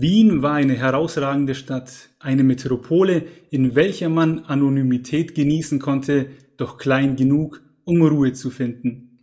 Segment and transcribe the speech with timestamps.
[0.00, 7.14] Wien war eine herausragende Stadt, eine Metropole, in welcher man Anonymität genießen konnte, doch klein
[7.14, 9.18] genug, um Ruhe zu finden.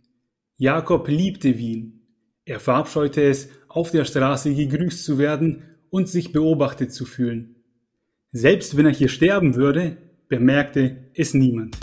[0.56, 2.02] Jakob liebte Wien.
[2.44, 7.56] Er verabscheute es, auf der Straße gegrüßt zu werden und sich beobachtet zu fühlen.
[8.30, 9.96] Selbst wenn er hier sterben würde,
[10.28, 11.76] bemerkte es niemand.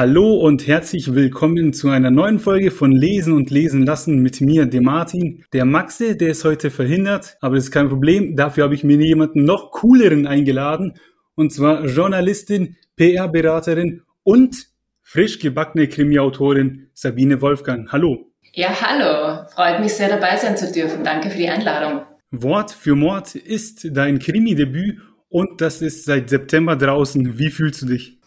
[0.00, 4.64] Hallo und herzlich willkommen zu einer neuen Folge von Lesen und Lesen lassen mit mir,
[4.64, 5.44] dem Martin.
[5.52, 8.34] Der Maxe, der ist heute verhindert, aber das ist kein Problem.
[8.34, 10.94] Dafür habe ich mir jemanden noch cooleren eingeladen
[11.34, 14.68] und zwar Journalistin, PR-Beraterin und
[15.02, 17.92] frisch gebackene Krimi-Autorin Sabine Wolfgang.
[17.92, 18.32] Hallo.
[18.54, 19.46] Ja, hallo.
[19.54, 21.04] Freut mich sehr dabei sein zu dürfen.
[21.04, 22.06] Danke für die Einladung.
[22.30, 24.96] Wort für Mord ist dein Krimi-Debüt
[25.30, 27.38] und das ist seit September draußen.
[27.38, 28.18] Wie fühlst du dich?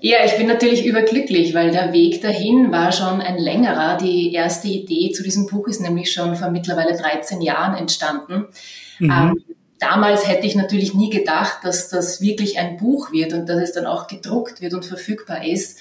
[0.00, 3.98] Ja, ich bin natürlich überglücklich, weil der Weg dahin war schon ein längerer.
[3.98, 8.46] Die erste Idee zu diesem Buch ist nämlich schon vor mittlerweile 13 Jahren entstanden.
[8.98, 9.10] Mhm.
[9.10, 9.44] Ähm,
[9.78, 13.72] damals hätte ich natürlich nie gedacht, dass das wirklich ein Buch wird und dass es
[13.72, 15.78] dann auch gedruckt wird und verfügbar ist.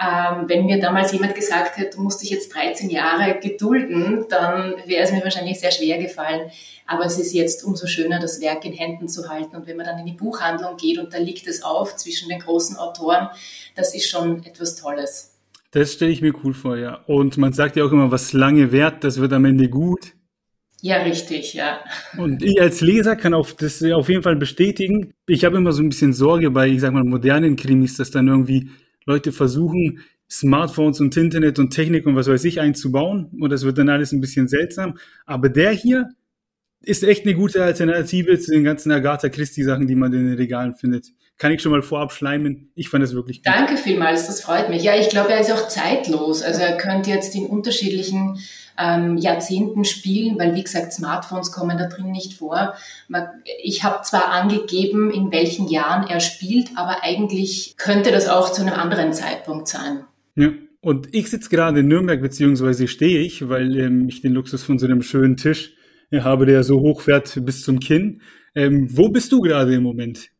[0.00, 4.74] Ähm, wenn mir damals jemand gesagt hätte, du musst dich jetzt 13 Jahre gedulden, dann
[4.86, 6.50] wäre es mir wahrscheinlich sehr schwer gefallen.
[6.86, 9.56] Aber es ist jetzt umso schöner, das Werk in Händen zu halten.
[9.56, 12.38] Und wenn man dann in die Buchhandlung geht und da liegt es auf zwischen den
[12.38, 13.28] großen Autoren,
[13.74, 15.34] das ist schon etwas Tolles.
[15.72, 17.02] Das stelle ich mir cool vor, ja.
[17.06, 20.14] Und man sagt ja auch immer, was lange währt, das wird am Ende gut.
[20.80, 21.80] Ja, richtig, ja.
[22.16, 25.12] Und ich als Leser kann auf das auf jeden Fall bestätigen.
[25.26, 28.28] Ich habe immer so ein bisschen Sorge bei, ich sag mal, modernen Krimis, dass dann
[28.28, 28.70] irgendwie
[29.08, 33.30] Leute versuchen, Smartphones und Internet und Technik und was weiß ich einzubauen.
[33.40, 34.98] Und das wird dann alles ein bisschen seltsam.
[35.24, 36.10] Aber der hier
[36.82, 40.36] ist echt eine gute Alternative zu den ganzen Agatha Christie Sachen, die man in den
[40.36, 41.08] Regalen findet.
[41.38, 42.72] Kann ich schon mal vorab schleimen.
[42.74, 43.46] Ich fand es wirklich gut.
[43.46, 44.82] Danke vielmals, das freut mich.
[44.82, 46.42] Ja, ich glaube, er ist auch zeitlos.
[46.42, 48.40] Also er könnte jetzt in unterschiedlichen
[48.76, 52.74] ähm, Jahrzehnten spielen, weil wie gesagt, Smartphones kommen da drin nicht vor.
[53.62, 58.62] Ich habe zwar angegeben, in welchen Jahren er spielt, aber eigentlich könnte das auch zu
[58.62, 60.04] einem anderen Zeitpunkt sein.
[60.34, 60.50] Ja.
[60.80, 64.78] Und ich sitze gerade in Nürnberg, beziehungsweise stehe ich, weil ähm, ich den Luxus von
[64.78, 65.74] so einem schönen Tisch
[66.10, 68.22] äh, habe, der so hochfährt bis zum Kinn.
[68.54, 70.30] Ähm, wo bist du gerade im Moment?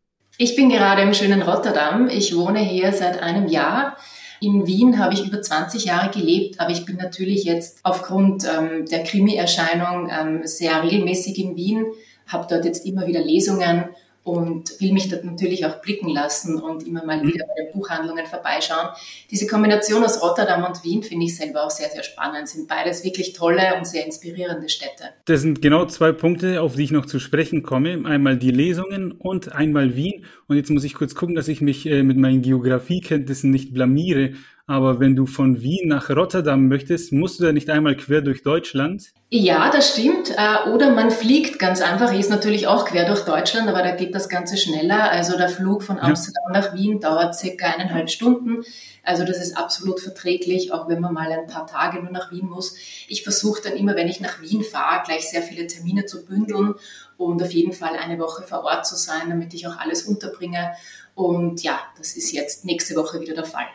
[0.40, 2.08] Ich bin gerade im schönen Rotterdam.
[2.08, 3.96] Ich wohne hier seit einem Jahr.
[4.40, 8.86] In Wien habe ich über 20 Jahre gelebt, aber ich bin natürlich jetzt aufgrund ähm,
[8.86, 11.86] der Krimi-Erscheinung ähm, sehr regelmäßig in Wien,
[12.28, 13.86] habe dort jetzt immer wieder Lesungen
[14.28, 17.28] und will mich dort natürlich auch blicken lassen und immer mal mhm.
[17.28, 18.88] wieder bei den Buchhandlungen vorbeischauen.
[19.30, 22.46] Diese Kombination aus Rotterdam und Wien finde ich selber auch sehr, sehr spannend.
[22.46, 25.04] Sind beides wirklich tolle und sehr inspirierende Städte.
[25.24, 28.02] Das sind genau zwei Punkte, auf die ich noch zu sprechen komme.
[28.04, 30.26] Einmal die Lesungen und einmal Wien.
[30.46, 34.32] Und jetzt muss ich kurz gucken, dass ich mich äh, mit meinen Geografiekenntnissen nicht blamiere.
[34.66, 38.42] Aber wenn du von Wien nach Rotterdam möchtest, musst du da nicht einmal quer durch
[38.42, 39.14] Deutschland?
[39.30, 40.30] Ja, das stimmt.
[40.30, 44.14] Äh, oder man fliegt ganz einfach, ist natürlich auch quer durch Deutschland, aber da geht
[44.14, 45.10] das Ganze schneller.
[45.10, 46.60] Also der Flug von Amsterdam ja.
[46.60, 48.64] nach Wien dauert circa eineinhalb Stunden.
[49.02, 52.48] Also das ist absolut verträglich, auch wenn man mal ein paar Tage nur nach Wien
[52.48, 52.76] muss.
[53.06, 56.74] Ich versuche dann immer, wenn ich nach Wien fahre, gleich sehr viele Termine zu bündeln
[57.18, 60.72] und auf jeden Fall eine Woche vor Ort zu sein, damit ich auch alles unterbringe.
[61.14, 63.66] Und ja, das ist jetzt nächste Woche wieder der Fall.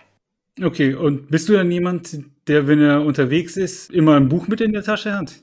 [0.59, 2.17] Okay, und bist du dann jemand,
[2.47, 5.33] der, wenn er unterwegs ist, immer ein Buch mit in der Tasche hat?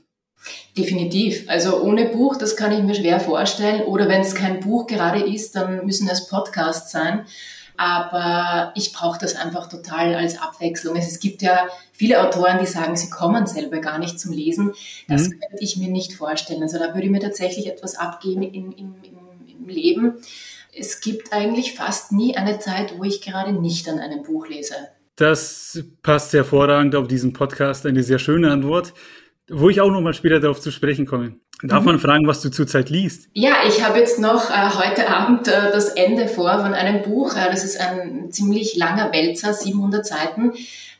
[0.77, 1.45] Definitiv.
[1.47, 3.83] Also ohne Buch, das kann ich mir schwer vorstellen.
[3.83, 7.25] Oder wenn es kein Buch gerade ist, dann müssen es Podcasts sein.
[7.77, 10.95] Aber ich brauche das einfach total als Abwechslung.
[10.95, 14.73] Es gibt ja viele Autoren, die sagen, sie kommen selber gar nicht zum Lesen.
[15.07, 15.39] Das mhm.
[15.39, 16.61] könnte ich mir nicht vorstellen.
[16.61, 18.95] Also da würde mir tatsächlich etwas abgehen im, im,
[19.47, 20.13] im Leben.
[20.77, 24.75] Es gibt eigentlich fast nie eine Zeit, wo ich gerade nicht an einem Buch lese.
[25.21, 27.85] Das passt hervorragend auf diesen Podcast.
[27.85, 28.91] Eine sehr schöne Antwort,
[29.51, 31.35] wo ich auch noch mal später darauf zu sprechen komme.
[31.61, 31.85] Darf mhm.
[31.85, 33.29] man fragen, was du zurzeit liest?
[33.33, 37.35] Ja, ich habe jetzt noch äh, heute Abend äh, das Ende vor von einem Buch.
[37.35, 40.53] Äh, das ist ein ziemlich langer Wälzer, 700 Seiten.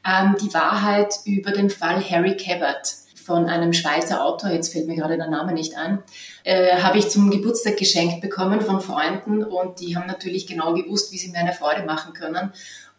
[0.06, 4.96] Ähm, die Wahrheit über den Fall Harry Cabot von einem Schweizer Autor, jetzt fällt mir
[4.96, 6.04] gerade der Name nicht ein,
[6.44, 11.12] äh, habe ich zum Geburtstag geschenkt bekommen von Freunden und die haben natürlich genau gewusst,
[11.12, 12.52] wie sie mir eine Freude machen können.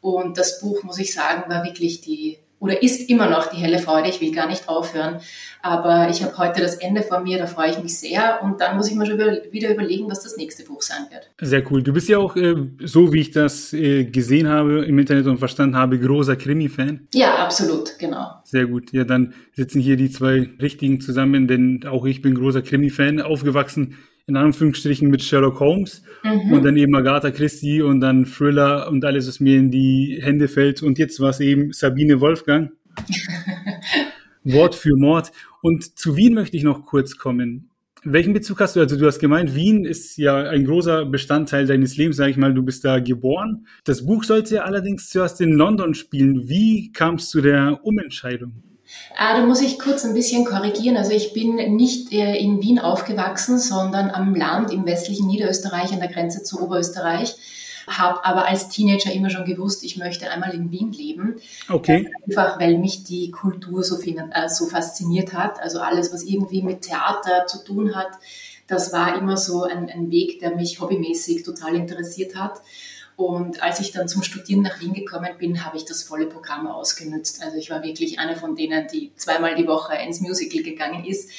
[0.03, 3.81] Und das Buch, muss ich sagen, war wirklich die oder ist immer noch die helle
[3.81, 4.09] Freude.
[4.09, 5.19] Ich will gar nicht aufhören.
[5.63, 8.41] Aber ich habe heute das Ende vor mir, da freue ich mich sehr.
[8.41, 11.29] Und dann muss ich mir schon wieder überlegen, was das nächste Buch sein wird.
[11.41, 11.83] Sehr cool.
[11.83, 12.55] Du bist ja auch, äh,
[12.85, 17.09] so wie ich das äh, gesehen habe im Internet und verstanden habe, großer Krimi-Fan.
[17.15, 18.31] Ja, absolut, genau.
[18.45, 18.93] Sehr gut.
[18.93, 23.99] Ja, dann sitzen hier die zwei Richtigen zusammen, denn auch ich bin großer Krimi-Fan, aufgewachsen
[24.27, 26.53] in Anführungsstrichen mit Sherlock Holmes mhm.
[26.53, 30.49] und dann eben Agatha Christie und dann Thriller und alles, was mir in die Hände
[30.49, 30.83] fällt.
[30.83, 32.71] Und jetzt war es eben Sabine Wolfgang.
[34.45, 35.33] Wort für Mord.
[35.61, 37.71] Und zu Wien möchte ich noch kurz kommen.
[38.05, 38.81] Welchen Bezug hast du?
[38.81, 42.53] Also du hast gemeint, Wien ist ja ein großer Bestandteil deines Lebens, sag ich mal,
[42.53, 43.67] du bist da geboren.
[43.85, 46.49] Das Buch sollte ja allerdings zuerst in London spielen.
[46.49, 48.65] Wie kam es zu der Umentscheidung?
[49.17, 50.97] Ah, da muss ich kurz ein bisschen korrigieren.
[50.97, 56.01] Also ich bin nicht äh, in Wien aufgewachsen, sondern am Land im westlichen Niederösterreich an
[56.01, 57.37] der Grenze zu Oberösterreich.
[57.87, 61.37] Habe aber als Teenager immer schon gewusst, ich möchte einmal in Wien leben.
[61.69, 62.09] Okay.
[62.27, 65.61] Einfach weil mich die Kultur so, äh, so fasziniert hat.
[65.61, 68.13] Also alles, was irgendwie mit Theater zu tun hat,
[68.67, 72.63] das war immer so ein, ein Weg, der mich hobbymäßig total interessiert hat.
[73.17, 76.67] Und als ich dann zum Studieren nach Wien gekommen bin, habe ich das volle Programm
[76.67, 77.43] ausgenutzt.
[77.43, 81.31] Also ich war wirklich eine von denen, die zweimal die Woche ins Musical gegangen ist.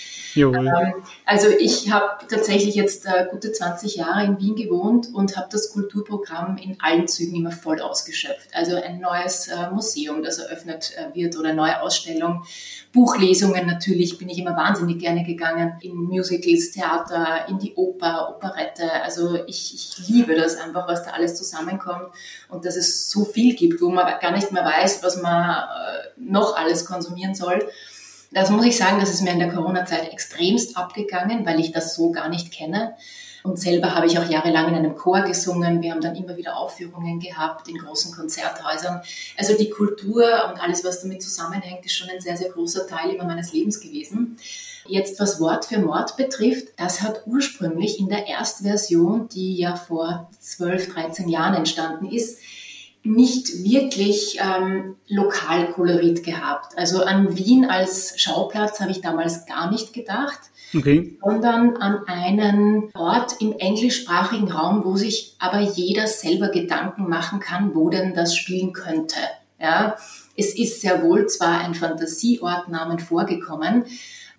[0.53, 5.47] Ähm, also ich habe tatsächlich jetzt äh, gute 20 Jahre in Wien gewohnt und habe
[5.51, 8.49] das Kulturprogramm in allen Zügen immer voll ausgeschöpft.
[8.53, 12.43] Also ein neues äh, Museum, das eröffnet äh, wird oder neue Ausstellung.
[12.91, 15.73] Buchlesungen natürlich bin ich immer wahnsinnig gerne gegangen.
[15.81, 18.91] In Musicals, Theater, in die Oper, Operette.
[19.03, 22.13] Also ich, ich liebe das einfach, was da alles zusammenkommt
[22.49, 25.63] und dass es so viel gibt, wo man gar nicht mehr weiß, was man
[26.17, 27.67] noch alles konsumieren soll.
[28.33, 31.95] Das muss ich sagen, das ist mir in der Corona-Zeit extremst abgegangen, weil ich das
[31.95, 32.95] so gar nicht kenne.
[33.43, 35.81] Und selber habe ich auch jahrelang in einem Chor gesungen.
[35.81, 39.01] Wir haben dann immer wieder Aufführungen gehabt in großen Konzerthäusern.
[39.37, 43.11] Also die Kultur und alles, was damit zusammenhängt, ist schon ein sehr, sehr großer Teil
[43.11, 44.37] immer meines Lebens gewesen.
[44.87, 50.29] Jetzt, was Wort für Mord betrifft, das hat ursprünglich in der Erstversion, die ja vor
[50.39, 52.39] 12, 13 Jahren entstanden ist,
[53.03, 56.77] nicht wirklich ähm, Lokalkolorit gehabt.
[56.77, 60.39] Also an Wien als Schauplatz habe ich damals gar nicht gedacht,
[60.75, 61.17] okay.
[61.21, 67.75] sondern an einen Ort im englischsprachigen Raum, wo sich aber jeder selber Gedanken machen kann,
[67.75, 69.19] wo denn das spielen könnte.
[69.59, 69.97] Ja,
[70.35, 73.85] es ist sehr wohl zwar ein Fantasieortnamen vorgekommen,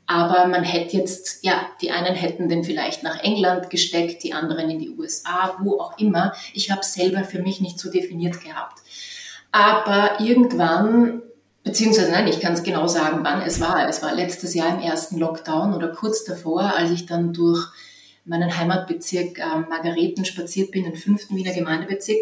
[0.07, 4.69] aber man hätte jetzt, ja, die einen hätten den vielleicht nach England gesteckt, die anderen
[4.69, 6.35] in die USA, wo auch immer.
[6.53, 8.83] Ich habe selber für mich nicht so definiert gehabt.
[9.51, 11.23] Aber irgendwann,
[11.63, 13.89] beziehungsweise nein, ich kann es genau sagen, wann es war.
[13.89, 17.67] Es war letztes Jahr im ersten Lockdown oder kurz davor, als ich dann durch
[18.27, 22.19] meinen Heimatbezirk äh, Margareten spaziert bin, den fünften Wiener Gemeindebezirk,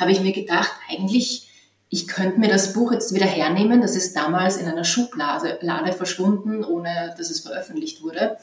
[0.00, 1.48] habe ich mir gedacht, eigentlich
[1.92, 3.82] ich könnte mir das Buch jetzt wieder hernehmen.
[3.82, 8.38] Das ist damals in einer Schublade Lade verschwunden, ohne dass es veröffentlicht wurde.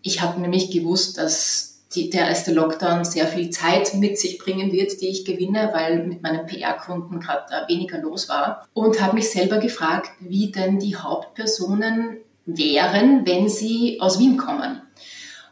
[0.00, 4.70] Ich habe nämlich gewusst, dass die, der erste Lockdown sehr viel Zeit mit sich bringen
[4.70, 8.68] wird, die ich gewinne, weil mit meinen PR-Kunden gerade weniger los war.
[8.74, 14.82] Und habe mich selber gefragt, wie denn die Hauptpersonen wären, wenn sie aus Wien kommen.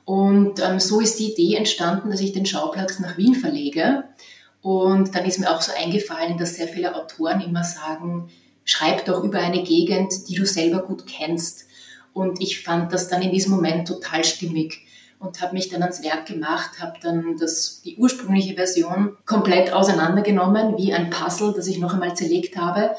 [0.04, 4.04] Und ähm, so ist die Idee entstanden, dass ich den Schauplatz nach Wien verlege
[4.62, 8.30] und dann ist mir auch so eingefallen, dass sehr viele Autoren immer sagen,
[8.64, 11.66] schreib doch über eine Gegend, die du selber gut kennst.
[12.12, 14.86] Und ich fand das dann in diesem Moment total stimmig
[15.18, 20.76] und habe mich dann ans Werk gemacht, habe dann das, die ursprüngliche Version komplett auseinandergenommen,
[20.76, 22.94] wie ein Puzzle, das ich noch einmal zerlegt habe,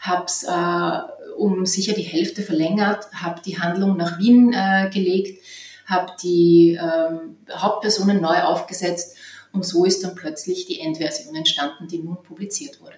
[0.00, 5.42] habe es äh, um sicher die Hälfte verlängert, habe die Handlung nach Wien äh, gelegt,
[5.86, 9.15] habe die äh, Hauptpersonen neu aufgesetzt
[9.56, 12.94] und so ist dann plötzlich die Endversion entstanden, die nun publiziert wurde.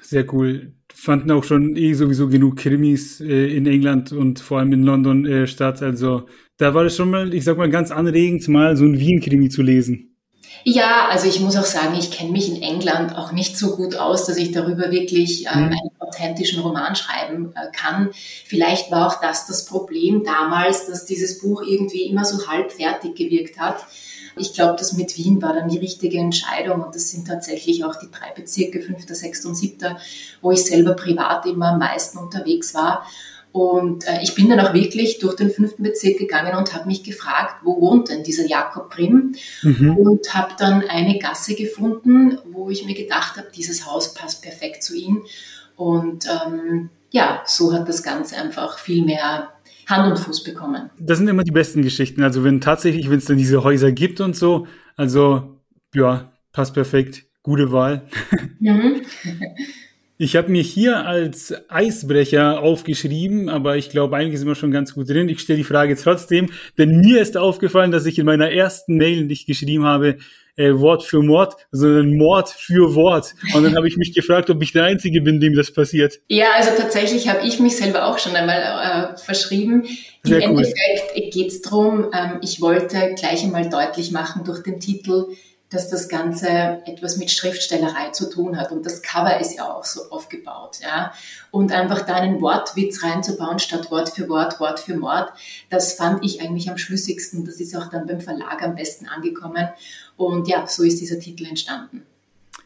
[0.00, 0.72] Sehr cool.
[0.92, 5.26] Fanden auch schon eh sowieso genug Krimis äh, in England und vor allem in London
[5.26, 5.82] äh, statt.
[5.82, 9.50] Also da war es schon mal, ich sag mal, ganz anregend, mal so ein Wien-Krimi
[9.50, 10.16] zu lesen.
[10.64, 13.96] Ja, also ich muss auch sagen, ich kenne mich in England auch nicht so gut
[13.96, 15.64] aus, dass ich darüber wirklich ähm, mhm.
[15.66, 18.10] einen authentischen Roman schreiben äh, kann.
[18.44, 23.16] Vielleicht war auch das das Problem damals, dass dieses Buch irgendwie immer so halb fertig
[23.16, 23.86] gewirkt hat.
[24.36, 27.96] Ich glaube, das mit Wien war dann die richtige Entscheidung und das sind tatsächlich auch
[27.96, 29.98] die drei Bezirke, fünfter, sechster und siebter,
[30.40, 33.06] wo ich selber privat immer am meisten unterwegs war.
[33.52, 37.02] Und äh, ich bin dann auch wirklich durch den fünften Bezirk gegangen und habe mich
[37.02, 39.34] gefragt, wo wohnt denn dieser Jakob Prim?
[39.62, 39.96] Mhm.
[39.96, 44.84] Und habe dann eine Gasse gefunden, wo ich mir gedacht habe, dieses Haus passt perfekt
[44.84, 45.24] zu ihm.
[45.74, 49.48] Und ähm, ja, so hat das Ganze einfach viel mehr
[49.86, 50.90] Hand und Fuß bekommen.
[50.98, 52.22] Das sind immer die besten Geschichten.
[52.22, 55.60] Also wenn tatsächlich, wenn es dann diese Häuser gibt und so, also
[55.94, 58.02] ja, passt perfekt, gute Wahl.
[58.62, 59.00] Mhm.
[60.22, 64.92] Ich habe mir hier als Eisbrecher aufgeschrieben, aber ich glaube, eigentlich sind wir schon ganz
[64.92, 65.30] gut drin.
[65.30, 69.24] Ich stelle die Frage trotzdem, denn mir ist aufgefallen, dass ich in meiner ersten Mail
[69.24, 70.18] nicht geschrieben habe,
[70.60, 73.34] äh, Wort für Mord, sondern Mord für Wort.
[73.54, 76.20] Und dann habe ich mich gefragt, ob ich der Einzige bin, dem das passiert.
[76.28, 79.84] Ja, also tatsächlich habe ich mich selber auch schon einmal äh, verschrieben.
[80.24, 80.42] Im cool.
[80.42, 85.28] Endeffekt geht es darum, ähm, ich wollte gleich einmal deutlich machen durch den Titel,
[85.70, 86.48] dass das Ganze
[86.84, 88.72] etwas mit Schriftstellerei zu tun hat.
[88.72, 91.12] Und das Cover ist ja auch so aufgebaut, ja.
[91.52, 95.32] Und einfach da einen Wortwitz reinzubauen statt Wort für Wort, Wort für Mord,
[95.70, 97.44] das fand ich eigentlich am schlüssigsten.
[97.44, 99.68] Das ist auch dann beim Verlag am besten angekommen.
[100.16, 102.02] Und ja, so ist dieser Titel entstanden.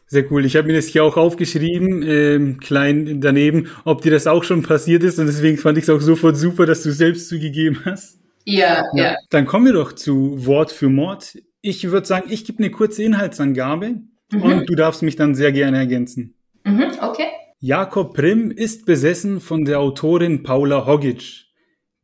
[0.07, 0.45] Sehr cool.
[0.45, 4.61] Ich habe mir das hier auch aufgeschrieben, ähm, klein daneben, ob dir das auch schon
[4.61, 5.17] passiert ist.
[5.19, 8.19] Und deswegen fand ich es auch sofort super, dass du selbst zugegeben hast.
[8.45, 9.15] Ja, ja, ja.
[9.31, 11.33] Dann kommen wir doch zu Wort für Mord.
[11.67, 14.41] Ich würde sagen, ich gebe eine kurze Inhaltsangabe mhm.
[14.43, 16.35] und du darfst mich dann sehr gerne ergänzen.
[16.63, 17.25] Mhm, okay.
[17.59, 21.47] Jakob Prim ist besessen von der Autorin Paula Hogic.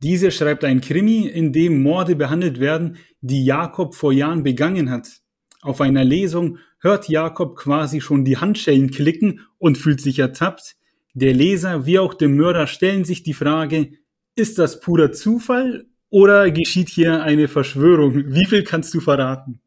[0.02, 5.20] Diese schreibt ein Krimi, in dem Morde behandelt werden, die Jakob vor Jahren begangen hat.
[5.60, 10.74] Auf einer Lesung hört Jakob quasi schon die Handschellen klicken und fühlt sich ertappt.
[11.14, 13.92] Der Leser wie auch der Mörder stellen sich die Frage,
[14.34, 18.14] ist das purer Zufall oder geschieht hier eine Verschwörung?
[18.14, 19.60] Wie viel kannst du verraten?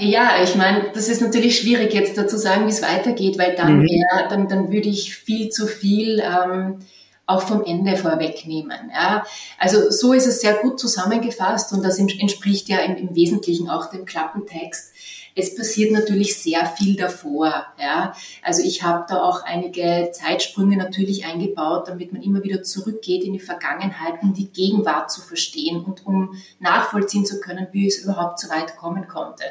[0.00, 3.80] Ja, ich meine, das ist natürlich schwierig jetzt dazu sagen, wie es weitergeht, weil dann,
[3.80, 3.82] mhm.
[3.82, 6.78] wär, dann, dann würde ich viel zu viel ähm,
[7.26, 8.90] auch vom Ende vorwegnehmen.
[8.94, 9.26] Ja.
[9.58, 13.90] Also so ist es sehr gut zusammengefasst und das entspricht ja im, im Wesentlichen auch
[13.90, 14.92] dem Klappentext
[15.38, 17.66] es passiert natürlich sehr viel davor.
[17.80, 18.12] Ja.
[18.42, 23.34] Also ich habe da auch einige Zeitsprünge natürlich eingebaut, damit man immer wieder zurückgeht in
[23.34, 28.40] die Vergangenheit, um die Gegenwart zu verstehen und um nachvollziehen zu können, wie es überhaupt
[28.40, 29.44] so weit kommen konnte.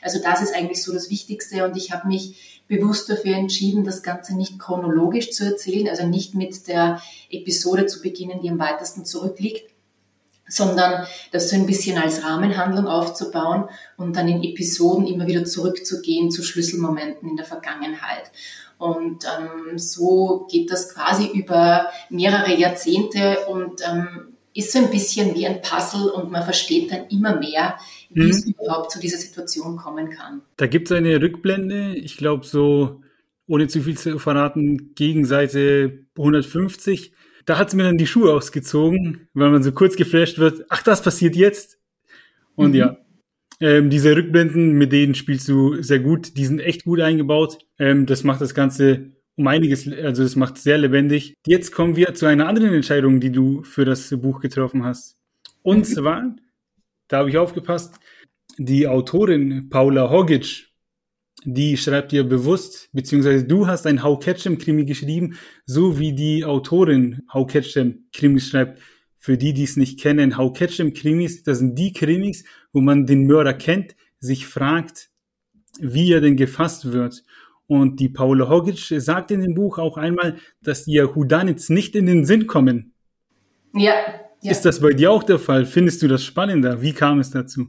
[0.00, 4.04] Also das ist eigentlich so das Wichtigste und ich habe mich bewusst dafür entschieden, das
[4.04, 9.04] Ganze nicht chronologisch zu erzählen, also nicht mit der Episode zu beginnen, die am weitesten
[9.04, 9.71] zurückliegt,
[10.48, 13.64] sondern das so ein bisschen als Rahmenhandlung aufzubauen
[13.96, 18.30] und dann in Episoden immer wieder zurückzugehen zu Schlüsselmomenten in der Vergangenheit.
[18.78, 25.34] Und ähm, so geht das quasi über mehrere Jahrzehnte und ähm, ist so ein bisschen
[25.34, 27.78] wie ein Puzzle und man versteht dann immer mehr,
[28.10, 28.30] wie mhm.
[28.30, 30.42] es überhaupt zu dieser Situation kommen kann.
[30.56, 33.00] Da gibt es eine Rückblende, ich glaube so,
[33.46, 37.12] ohne zu viel zu verraten, gegen Seite 150
[37.44, 40.82] da hat sie mir dann die Schuhe ausgezogen, weil man so kurz geflasht wird, ach,
[40.82, 41.78] das passiert jetzt.
[42.54, 42.76] Und mhm.
[42.76, 42.96] ja,
[43.60, 47.58] ähm, diese Rückblenden, mit denen spielst du sehr gut, die sind echt gut eingebaut.
[47.78, 51.34] Ähm, das macht das Ganze um einiges, also das macht sehr lebendig.
[51.46, 55.16] Jetzt kommen wir zu einer anderen Entscheidung, die du für das Buch getroffen hast.
[55.62, 55.84] Und mhm.
[55.84, 56.36] zwar,
[57.08, 57.94] da habe ich aufgepasst,
[58.58, 60.71] die Autorin Paula Hogic
[61.44, 66.44] die schreibt dir bewusst, beziehungsweise du hast ein How Ketchum Krimi geschrieben, so wie die
[66.44, 68.80] Autorin How Ketchum Krimis schreibt.
[69.18, 73.06] Für die, die es nicht kennen, How Ketchum Krimis, das sind die Krimis, wo man
[73.06, 75.10] den Mörder kennt, sich fragt,
[75.80, 77.22] wie er denn gefasst wird.
[77.66, 82.06] Und die Paula Hogic sagt in dem Buch auch einmal, dass ihr Houdanits nicht in
[82.06, 82.92] den Sinn kommen.
[83.74, 83.94] Ja,
[84.42, 84.50] ja.
[84.50, 85.64] Ist das bei dir auch der Fall?
[85.64, 86.82] Findest du das spannender?
[86.82, 87.68] Wie kam es dazu?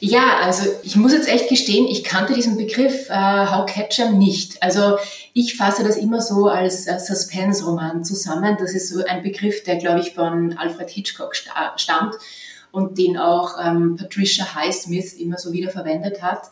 [0.00, 4.62] Ja, also ich muss jetzt echt gestehen, ich kannte diesen Begriff äh, How Ketchum nicht.
[4.62, 4.98] Also
[5.32, 8.56] ich fasse das immer so als äh, Suspense-Roman zusammen.
[8.58, 12.14] Das ist so ein Begriff, der, glaube ich, von Alfred Hitchcock stammt
[12.72, 16.50] und den auch ähm, Patricia Highsmith immer so wieder verwendet hat.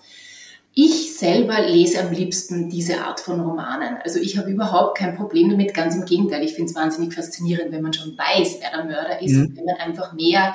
[0.77, 3.99] Ich selber lese am liebsten diese Art von Romanen.
[4.03, 6.43] Also ich habe überhaupt kein Problem damit, ganz im Gegenteil.
[6.43, 9.43] Ich finde es wahnsinnig faszinierend, wenn man schon weiß, wer der Mörder ist mhm.
[9.43, 10.55] und wenn man einfach mehr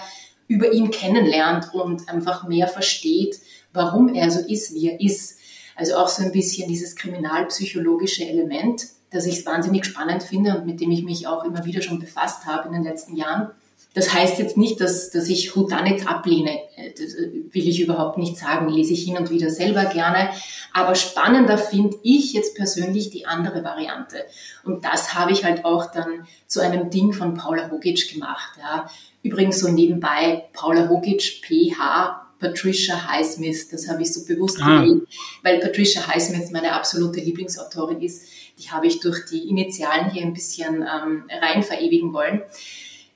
[0.50, 3.40] über ihn kennenlernt und einfach mehr versteht,
[3.72, 5.38] warum er so ist, wie er ist.
[5.76, 10.82] Also auch so ein bisschen dieses kriminalpsychologische Element, das ich wahnsinnig spannend finde und mit
[10.82, 13.52] dem ich mich auch immer wieder schon befasst habe in den letzten Jahren.
[14.00, 16.58] Das heißt jetzt nicht, dass, dass ich Houdanit ablehne.
[16.98, 18.70] Das will ich überhaupt nicht sagen.
[18.70, 20.30] Lese ich hin und wieder selber gerne.
[20.72, 24.24] Aber spannender finde ich jetzt persönlich die andere Variante.
[24.64, 28.52] Und das habe ich halt auch dann zu einem Ding von Paula Hogic gemacht.
[28.58, 28.90] Ja.
[29.22, 34.80] Übrigens so nebenbei Paula Hogic, PH, Patricia Highsmith, das habe ich so bewusst ah.
[34.80, 35.04] gewählt,
[35.44, 38.24] weil Patricia Highsmith meine absolute Lieblingsautorin ist.
[38.60, 42.44] Die habe ich durch die Initialen hier ein bisschen ähm, rein verewigen wollen.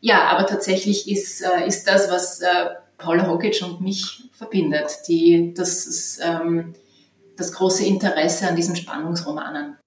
[0.03, 2.45] Ja, aber tatsächlich ist, äh, ist das, was äh,
[2.97, 6.73] Paula Hogic und mich verbindet, die, das, ist, ähm,
[7.37, 9.77] das große Interesse an diesen Spannungsromanen.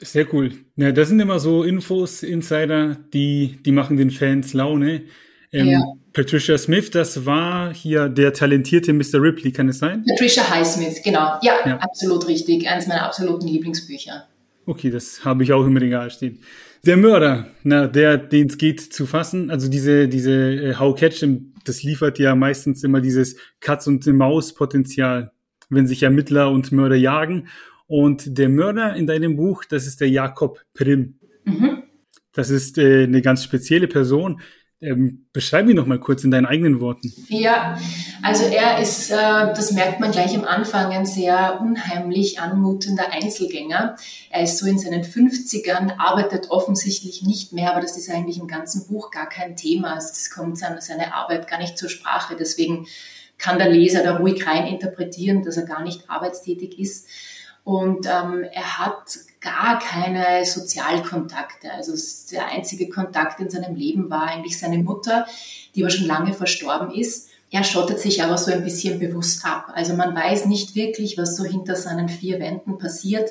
[0.00, 0.52] Sehr cool.
[0.76, 5.06] Ja, das sind immer so Infos, Insider, die, die machen den Fans Laune.
[5.50, 5.80] Ähm, ja.
[6.12, 9.20] Patricia Smith, das war hier der talentierte Mr.
[9.20, 10.04] Ripley, kann es sein?
[10.08, 11.40] Patricia Highsmith, genau.
[11.42, 12.68] Ja, ja, absolut richtig.
[12.68, 14.28] Eines meiner absoluten Lieblingsbücher.
[14.66, 16.38] Okay, das habe ich auch im Regal stehen.
[16.86, 21.24] Der Mörder, na, der, den es geht zu fassen, also diese, diese äh, How Catch,
[21.64, 25.32] das liefert ja meistens immer dieses Katz- und Maus-Potenzial,
[25.70, 27.48] wenn sich Ermittler und Mörder jagen.
[27.86, 31.18] Und der Mörder in deinem Buch, das ist der Jakob Prim.
[31.44, 31.84] Mhm.
[32.32, 34.42] Das ist äh, eine ganz spezielle Person.
[34.84, 37.10] Ähm, beschreib ihn noch mal kurz in deinen eigenen Worten.
[37.28, 37.78] Ja,
[38.22, 43.96] also er ist, äh, das merkt man gleich am Anfang, ein sehr unheimlich anmutender Einzelgänger.
[44.28, 48.46] Er ist so in seinen 50ern, arbeitet offensichtlich nicht mehr, aber das ist eigentlich im
[48.46, 49.96] ganzen Buch gar kein Thema.
[49.96, 52.36] Es kommt seine, seine Arbeit gar nicht zur Sprache.
[52.38, 52.86] Deswegen
[53.38, 57.08] kann der Leser da ruhig rein interpretieren, dass er gar nicht arbeitstätig ist.
[57.64, 61.72] Und ähm, er hat gar keine Sozialkontakte.
[61.72, 61.92] Also
[62.30, 65.26] der einzige Kontakt in seinem Leben war eigentlich seine Mutter,
[65.74, 67.30] die aber schon lange verstorben ist.
[67.50, 69.72] Er schottet sich aber so ein bisschen bewusst ab.
[69.74, 73.30] Also man weiß nicht wirklich, was so hinter seinen vier Wänden passiert,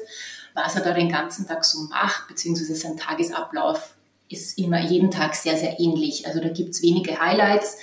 [0.54, 3.96] was er da den ganzen Tag so macht, beziehungsweise sein Tagesablauf
[4.30, 6.26] ist immer jeden Tag sehr, sehr ähnlich.
[6.26, 7.78] Also da gibt's wenige Highlights.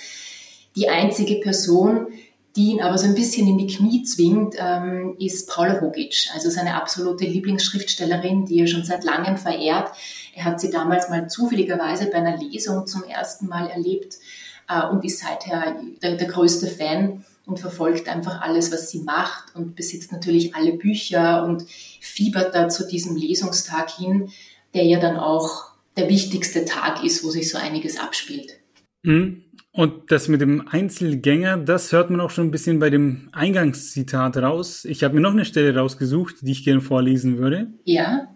[0.75, 2.07] Die einzige Person,
[2.55, 6.49] die ihn aber so ein bisschen in die Knie zwingt, ähm, ist Paula Hogic, also
[6.49, 9.91] seine absolute Lieblingsschriftstellerin, die er schon seit langem verehrt.
[10.35, 14.17] Er hat sie damals mal zufälligerweise bei einer Lesung zum ersten Mal erlebt
[14.67, 19.55] äh, und ist seither der, der größte Fan und verfolgt einfach alles, was sie macht
[19.55, 21.63] und besitzt natürlich alle Bücher und
[21.99, 24.29] fiebert da zu diesem Lesungstag hin,
[24.73, 28.59] der ja dann auch der wichtigste Tag ist, wo sich so einiges abspielt.
[29.03, 29.43] Mhm.
[29.73, 34.35] Und das mit dem Einzelgänger, das hört man auch schon ein bisschen bei dem Eingangszitat
[34.37, 34.83] raus.
[34.83, 37.67] Ich habe mir noch eine Stelle rausgesucht, die ich gerne vorlesen würde.
[37.85, 38.27] Ja.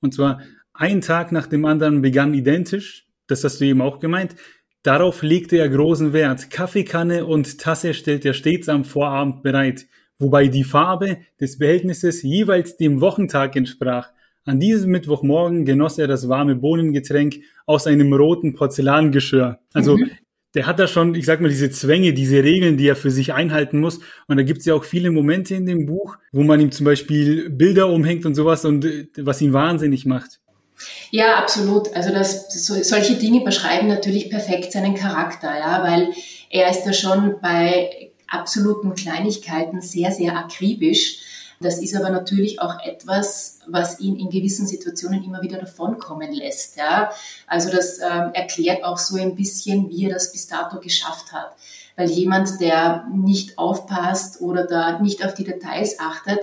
[0.00, 0.40] Und zwar,
[0.72, 4.36] ein Tag nach dem anderen begann identisch, das hast du eben auch gemeint.
[4.84, 6.50] Darauf legte er großen Wert.
[6.50, 9.86] Kaffeekanne und Tasse stellt er stets am Vorabend bereit,
[10.20, 14.10] wobei die Farbe des Behältnisses jeweils dem Wochentag entsprach.
[14.44, 19.58] An diesem Mittwochmorgen genoss er das warme Bohnengetränk aus einem roten Porzellangeschirr.
[19.72, 20.10] Also mhm
[20.56, 23.34] der hat da schon, ich sag mal, diese Zwänge, diese Regeln, die er für sich
[23.34, 24.00] einhalten muss.
[24.26, 26.86] Und da gibt es ja auch viele Momente in dem Buch, wo man ihm zum
[26.86, 30.40] Beispiel Bilder umhängt und sowas und äh, was ihn wahnsinnig macht.
[31.10, 31.94] Ja, absolut.
[31.94, 36.08] Also das, so, solche Dinge beschreiben natürlich perfekt seinen Charakter, ja, weil
[36.48, 41.18] er ist da schon bei absoluten Kleinigkeiten sehr, sehr akribisch
[41.60, 46.76] das ist aber natürlich auch etwas, was ihn in gewissen Situationen immer wieder davonkommen lässt.
[46.76, 47.10] Ja?
[47.46, 51.56] Also das ähm, erklärt auch so ein bisschen, wie er das bis dato geschafft hat.
[51.96, 56.40] Weil jemand, der nicht aufpasst oder da nicht auf die Details achtet,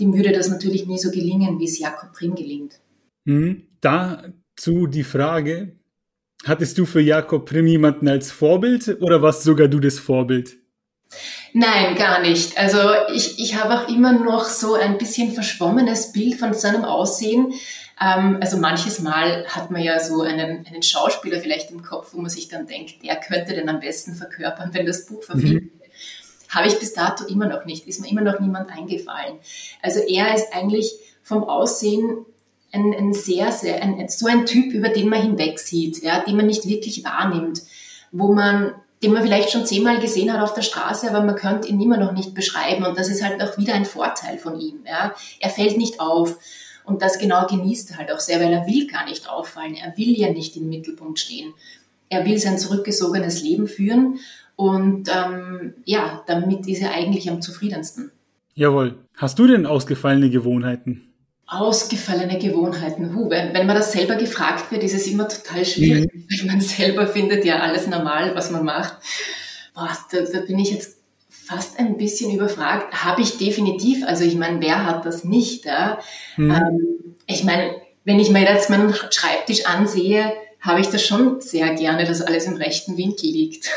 [0.00, 2.80] dem würde das natürlich nie so gelingen, wie es Jakob Prim gelingt.
[3.24, 3.64] Mhm.
[3.80, 5.76] Dazu die Frage,
[6.44, 10.58] hattest du für Jakob Prim jemanden als Vorbild oder warst sogar du das Vorbild?
[11.52, 12.58] Nein, gar nicht.
[12.58, 12.78] Also
[13.14, 17.54] ich, ich habe auch immer noch so ein bisschen verschwommenes Bild von seinem Aussehen.
[18.00, 22.20] Ähm, also manches Mal hat man ja so einen, einen Schauspieler vielleicht im Kopf, wo
[22.20, 25.80] man sich dann denkt, der könnte den am besten verkörpern, wenn das Buch verfilmt mhm.
[25.80, 25.90] wird.
[26.50, 29.38] Habe ich bis dato immer noch nicht, ist mir immer noch niemand eingefallen.
[29.82, 30.92] Also er ist eigentlich
[31.22, 32.24] vom Aussehen
[32.72, 36.46] ein, ein sehr, sehr, ein, so ein Typ, über den man hinwegsieht, ja, den man
[36.46, 37.62] nicht wirklich wahrnimmt,
[38.12, 41.68] wo man den man vielleicht schon zehnmal gesehen hat auf der Straße, aber man könnte
[41.68, 42.84] ihn immer noch nicht beschreiben.
[42.84, 44.80] Und das ist halt auch wieder ein Vorteil von ihm.
[44.86, 45.14] Ja.
[45.40, 46.38] Er fällt nicht auf.
[46.84, 49.74] Und das genau genießt er halt auch sehr, weil er will gar nicht auffallen.
[49.74, 51.52] Er will ja nicht im Mittelpunkt stehen.
[52.08, 54.18] Er will sein zurückgesogenes Leben führen.
[54.56, 58.10] Und ähm, ja, damit ist er eigentlich am zufriedensten.
[58.54, 58.98] Jawohl.
[59.16, 61.12] Hast du denn ausgefallene Gewohnheiten?
[61.50, 63.14] Ausgefallene Gewohnheiten.
[63.14, 66.26] Huh, wenn, wenn man das selber gefragt wird, ist es immer total schwierig, mhm.
[66.30, 68.96] weil man selber findet ja alles normal, was man macht.
[69.74, 70.98] Boah, da, da bin ich jetzt
[71.30, 73.02] fast ein bisschen überfragt.
[73.02, 74.04] Habe ich definitiv.
[74.06, 75.64] Also ich meine, wer hat das nicht?
[75.64, 75.98] Ja?
[76.36, 76.50] Mhm.
[76.50, 81.74] Ähm, ich meine, wenn ich mir jetzt meinen Schreibtisch ansehe, habe ich das schon sehr
[81.74, 83.70] gerne, dass alles im rechten Winkel liegt.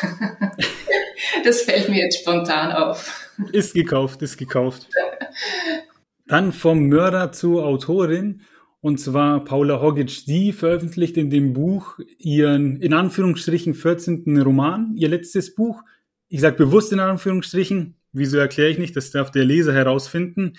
[1.45, 3.29] das fällt mir jetzt spontan auf.
[3.53, 4.87] Ist gekauft, ist gekauft.
[6.27, 8.41] Dann vom Mörder zur Autorin,
[8.81, 10.25] und zwar Paula Hogic.
[10.25, 14.41] Die veröffentlicht in dem Buch ihren, in Anführungsstrichen, 14.
[14.41, 15.83] Roman, ihr letztes Buch.
[16.29, 20.53] Ich sage bewusst in Anführungsstrichen, wieso erkläre ich nicht, das darf der Leser herausfinden.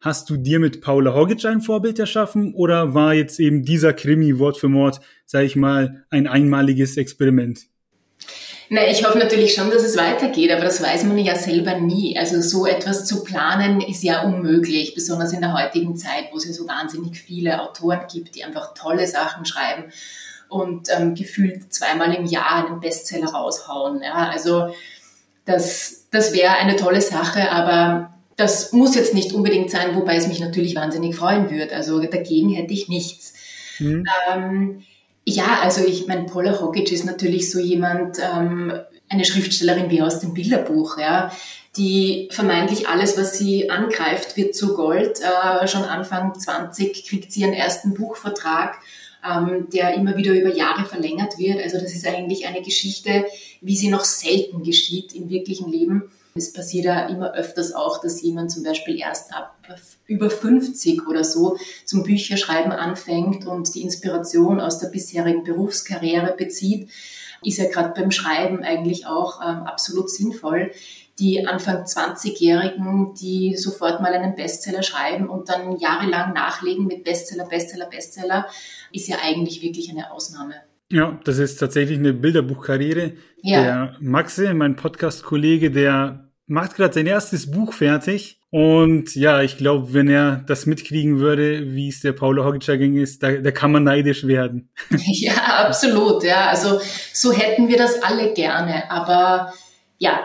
[0.00, 4.38] Hast du dir mit Paula Hogic ein Vorbild erschaffen oder war jetzt eben dieser Krimi
[4.38, 7.66] Wort für Mord, sage ich mal, ein einmaliges Experiment?
[8.70, 12.18] Na, ich hoffe natürlich schon, dass es weitergeht, aber das weiß man ja selber nie.
[12.18, 16.46] Also so etwas zu planen ist ja unmöglich, besonders in der heutigen Zeit, wo es
[16.46, 19.84] ja so wahnsinnig viele Autoren gibt, die einfach tolle Sachen schreiben
[20.48, 24.02] und ähm, gefühlt zweimal im Jahr einen Bestseller raushauen.
[24.02, 24.74] Ja, also
[25.44, 30.26] das, das wäre eine tolle Sache, aber Das muss jetzt nicht unbedingt sein, wobei es
[30.26, 31.74] mich natürlich wahnsinnig freuen würde.
[31.76, 33.34] Also dagegen hätte ich nichts.
[33.78, 34.04] Mhm.
[34.32, 34.82] Ähm,
[35.24, 38.72] ja, also ich meine, Paula Hogic ist natürlich so jemand, ähm,
[39.08, 41.30] eine Schriftstellerin wie aus dem Bilderbuch, ja,
[41.76, 45.20] die vermeintlich alles, was sie angreift, wird zu Gold.
[45.20, 48.78] Äh, schon Anfang 20 kriegt sie ihren ersten Buchvertrag,
[49.28, 51.60] ähm, der immer wieder über Jahre verlängert wird.
[51.62, 53.24] Also das ist eigentlich eine Geschichte,
[53.60, 56.10] wie sie noch selten geschieht im wirklichen Leben.
[56.36, 59.56] Es passiert ja immer öfters auch, dass jemand zum Beispiel erst ab
[60.08, 66.90] über 50 oder so zum Bücherschreiben anfängt und die Inspiration aus der bisherigen Berufskarriere bezieht.
[67.44, 70.72] Ist ja gerade beim Schreiben eigentlich auch ähm, absolut sinnvoll.
[71.20, 77.46] Die Anfang 20-Jährigen, die sofort mal einen Bestseller schreiben und dann jahrelang nachlegen mit Bestseller,
[77.46, 78.48] Bestseller, Bestseller,
[78.90, 80.54] ist ja eigentlich wirklich eine Ausnahme.
[80.90, 83.12] Ja, das ist tatsächlich eine Bilderbuchkarriere.
[83.42, 83.62] Ja.
[83.62, 88.40] Der Maxe, mein Podcast-Kollege, der macht gerade sein erstes Buch fertig.
[88.50, 92.96] Und ja, ich glaube, wenn er das mitkriegen würde, wie es der Paulo Hogitscher ging
[92.96, 94.68] ist, da, da kann man neidisch werden.
[95.06, 96.22] Ja, absolut.
[96.22, 96.80] Ja, also
[97.12, 98.90] so hätten wir das alle gerne.
[98.90, 99.52] Aber
[99.98, 100.20] ja,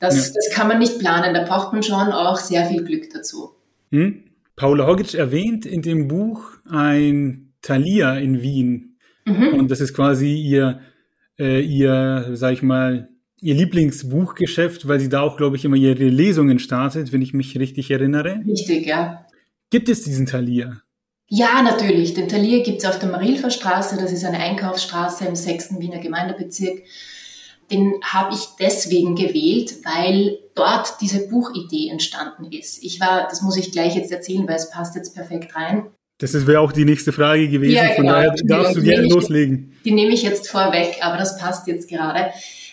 [0.00, 0.34] das, ja.
[0.34, 1.32] das kann man nicht planen.
[1.32, 3.54] Da braucht man schon auch sehr viel Glück dazu.
[3.90, 4.24] Hm?
[4.56, 8.91] Paula Hogic erwähnt in dem Buch ein Thalia in Wien.
[9.24, 9.54] Mhm.
[9.54, 10.80] Und das ist quasi ihr,
[11.38, 13.08] äh, ihr, sag ich mal,
[13.40, 17.58] ihr Lieblingsbuchgeschäft, weil sie da auch, glaube ich, immer ihre Lesungen startet, wenn ich mich
[17.58, 18.40] richtig erinnere.
[18.46, 19.26] Richtig, ja.
[19.70, 20.82] Gibt es diesen Thalia?
[21.26, 22.14] Ja, natürlich.
[22.14, 23.96] Den Thalia gibt es auf der Marilfer Straße.
[23.96, 25.80] Das ist eine Einkaufsstraße im 6.
[25.80, 26.82] Wiener Gemeindebezirk.
[27.70, 32.84] Den habe ich deswegen gewählt, weil dort diese Buchidee entstanden ist.
[32.84, 35.86] Ich war, das muss ich gleich jetzt erzählen, weil es passt jetzt perfekt rein.
[36.18, 37.74] Das wäre auch die nächste Frage gewesen.
[37.74, 37.96] Ja, genau.
[37.96, 39.76] Von daher darfst du gerne loslegen.
[39.84, 42.30] Die nehme ich jetzt vorweg, aber das passt jetzt gerade.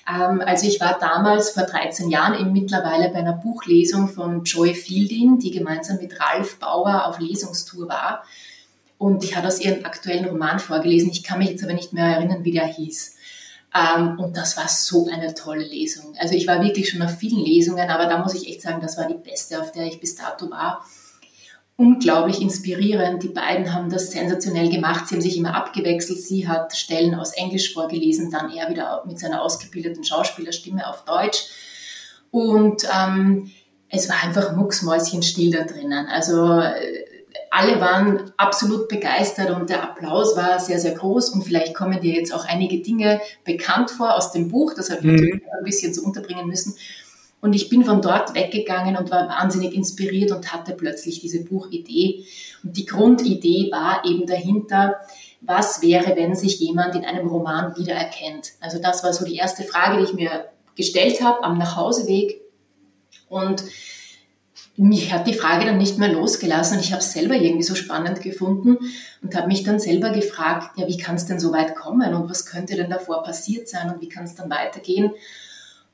[0.07, 4.75] Ähm, also ich war damals vor 13 Jahren eben mittlerweile bei einer Buchlesung von Joy
[4.75, 8.23] Fielding, die gemeinsam mit Ralf Bauer auf Lesungstour war.
[8.97, 11.09] Und ich hatte aus ihren aktuellen Roman vorgelesen.
[11.09, 13.15] Ich kann mich jetzt aber nicht mehr erinnern, wie der hieß.
[13.73, 16.15] Ähm, und das war so eine tolle Lesung.
[16.19, 18.97] Also ich war wirklich schon auf vielen Lesungen, aber da muss ich echt sagen, das
[18.97, 20.85] war die beste, auf der ich bis dato war
[21.79, 23.23] unglaublich inspirierend.
[23.23, 25.07] Die beiden haben das sensationell gemacht.
[25.07, 26.21] Sie haben sich immer abgewechselt.
[26.21, 31.45] Sie hat Stellen aus Englisch vorgelesen, dann er wieder mit seiner ausgebildeten Schauspielerstimme auf Deutsch.
[32.31, 33.49] Und ähm,
[33.87, 36.07] es war einfach mucksmäuschenstill da drinnen.
[36.07, 37.05] Also äh,
[37.49, 41.29] alle waren absolut begeistert und der Applaus war sehr, sehr groß.
[41.29, 44.73] Und vielleicht kommen dir jetzt auch einige Dinge bekannt vor aus dem Buch.
[44.73, 45.41] Das habe ich mhm.
[45.57, 46.75] ein bisschen so unterbringen müssen.
[47.41, 52.25] Und ich bin von dort weggegangen und war wahnsinnig inspiriert und hatte plötzlich diese Buchidee.
[52.63, 54.99] Und die Grundidee war eben dahinter,
[55.41, 58.53] was wäre, wenn sich jemand in einem Roman wiedererkennt?
[58.59, 62.41] Also das war so die erste Frage, die ich mir gestellt habe am Nachhauseweg.
[63.29, 63.63] Und
[64.75, 67.75] mich hat die Frage dann nicht mehr losgelassen und ich habe es selber irgendwie so
[67.75, 68.77] spannend gefunden
[69.21, 72.29] und habe mich dann selber gefragt, ja, wie kann es denn so weit kommen und
[72.29, 75.11] was könnte denn davor passiert sein und wie kann es dann weitergehen?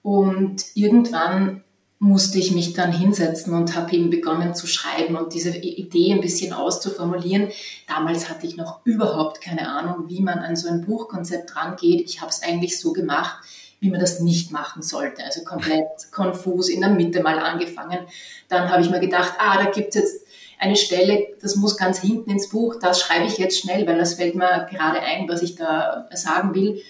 [0.06, 1.64] Und irgendwann
[1.98, 6.22] musste ich mich dann hinsetzen und habe eben begonnen zu schreiben und diese Idee ein
[6.22, 7.50] bisschen auszuformulieren.
[7.88, 12.08] Damals hatte ich noch überhaupt keine Ahnung, wie man an so ein Buchkonzept rangeht.
[12.08, 13.38] Ich habe es eigentlich so gemacht,
[13.80, 15.24] wie man das nicht machen sollte.
[15.24, 18.06] Also komplett konfus, in der Mitte mal angefangen.
[18.48, 20.28] Dann habe ich mir gedacht, ah, da gibt es jetzt
[20.60, 24.14] eine Stelle, das muss ganz hinten ins Buch, das schreibe ich jetzt schnell, weil das
[24.14, 26.84] fällt mir gerade ein, was ich da sagen will.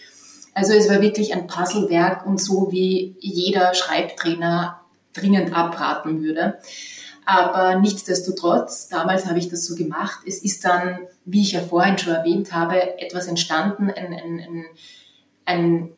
[0.56, 4.80] Also es war wirklich ein Puzzlewerk und so wie jeder Schreibtrainer
[5.14, 6.58] dringend abraten würde.
[7.26, 10.22] Aber nichtsdestotrotz, damals habe ich das so gemacht.
[10.26, 14.66] Es ist dann, wie ich ja vorhin schon erwähnt habe, etwas entstanden, ein, ein, ein,
[15.46, 15.90] ein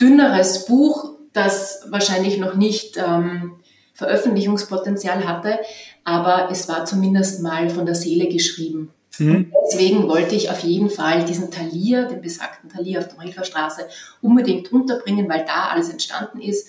[0.00, 3.56] dünneres Buch, das wahrscheinlich noch nicht ähm,
[3.92, 5.58] Veröffentlichungspotenzial hatte,
[6.04, 8.94] aber es war zumindest mal von der Seele geschrieben.
[9.18, 9.52] Mhm.
[9.66, 13.88] Deswegen wollte ich auf jeden Fall diesen Talier, den besagten Talier auf der Marienstraße,
[14.22, 16.68] unbedingt unterbringen, weil da alles entstanden ist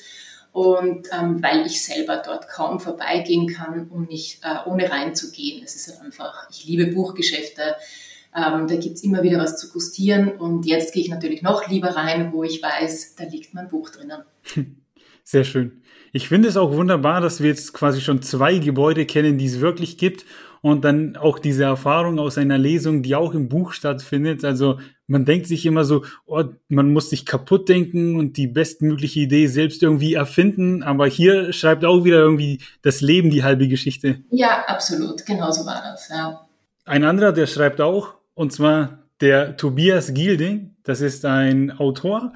[0.51, 5.63] und ähm, weil ich selber dort kaum vorbeigehen kann, um nicht äh, ohne reinzugehen.
[5.63, 7.75] Es ist halt einfach, ich liebe Buchgeschäfte.
[8.36, 11.89] Ähm, da gibt's immer wieder was zu gustieren und jetzt gehe ich natürlich noch lieber
[11.89, 14.23] rein, wo ich weiß, da liegt mein Buch drinnen.
[15.23, 15.82] Sehr schön.
[16.13, 19.60] Ich finde es auch wunderbar, dass wir jetzt quasi schon zwei Gebäude kennen, die es
[19.60, 20.25] wirklich gibt
[20.62, 24.45] und dann auch diese Erfahrung aus einer Lesung, die auch im Buch stattfindet.
[24.45, 29.21] Also man denkt sich immer so, oh, man muss sich kaputt denken und die bestmögliche
[29.21, 30.84] Idee selbst irgendwie erfinden.
[30.84, 34.21] Aber hier schreibt auch wieder irgendwie das Leben die halbe Geschichte.
[34.30, 35.26] Ja, absolut.
[35.26, 36.47] Genauso war das, ja.
[36.86, 40.76] Ein anderer, der schreibt auch, und zwar der Tobias Gilding.
[40.84, 42.34] Das ist ein Autor.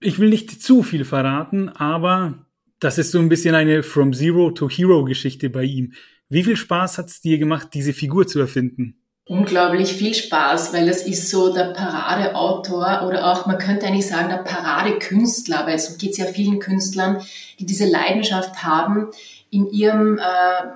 [0.00, 2.34] Ich will nicht zu viel verraten, aber
[2.82, 5.92] Das ist so ein bisschen eine From Zero to Hero Geschichte bei ihm.
[6.32, 8.96] Wie viel Spaß hat es dir gemacht, diese Figur zu erfinden?
[9.24, 14.28] unglaublich viel Spaß, weil das ist so der Paradeautor oder auch, man könnte eigentlich sagen,
[14.28, 17.22] der Paradekünstler, weil so geht es ja vielen Künstlern,
[17.58, 19.10] die diese Leidenschaft haben,
[19.48, 20.22] in ihrem, äh,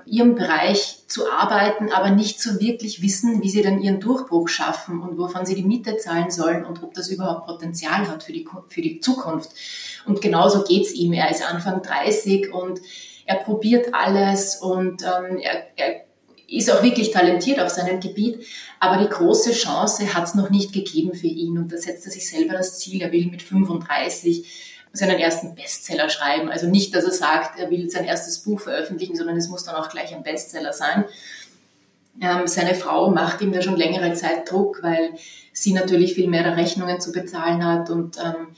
[0.06, 5.00] ihrem Bereich zu arbeiten, aber nicht so wirklich wissen, wie sie dann ihren Durchbruch schaffen
[5.00, 8.46] und wovon sie die Miete zahlen sollen und ob das überhaupt Potenzial hat für die,
[8.68, 9.50] für die Zukunft.
[10.06, 11.12] Und genauso geht's ihm.
[11.12, 12.80] Er ist Anfang 30 und
[13.26, 16.06] er probiert alles und ähm, er, er
[16.48, 18.46] ist auch wirklich talentiert auf seinem Gebiet,
[18.78, 22.12] aber die große Chance hat es noch nicht gegeben für ihn und da setzt er
[22.12, 26.48] sich selber das Ziel, er will mit 35 seinen ersten Bestseller schreiben.
[26.48, 29.74] Also nicht, dass er sagt, er will sein erstes Buch veröffentlichen, sondern es muss dann
[29.74, 31.04] auch gleich ein Bestseller sein.
[32.20, 35.10] Ähm, seine Frau macht ihm da schon längere Zeit Druck, weil
[35.52, 38.48] sie natürlich viel mehr Rechnungen zu bezahlen hat und ähm,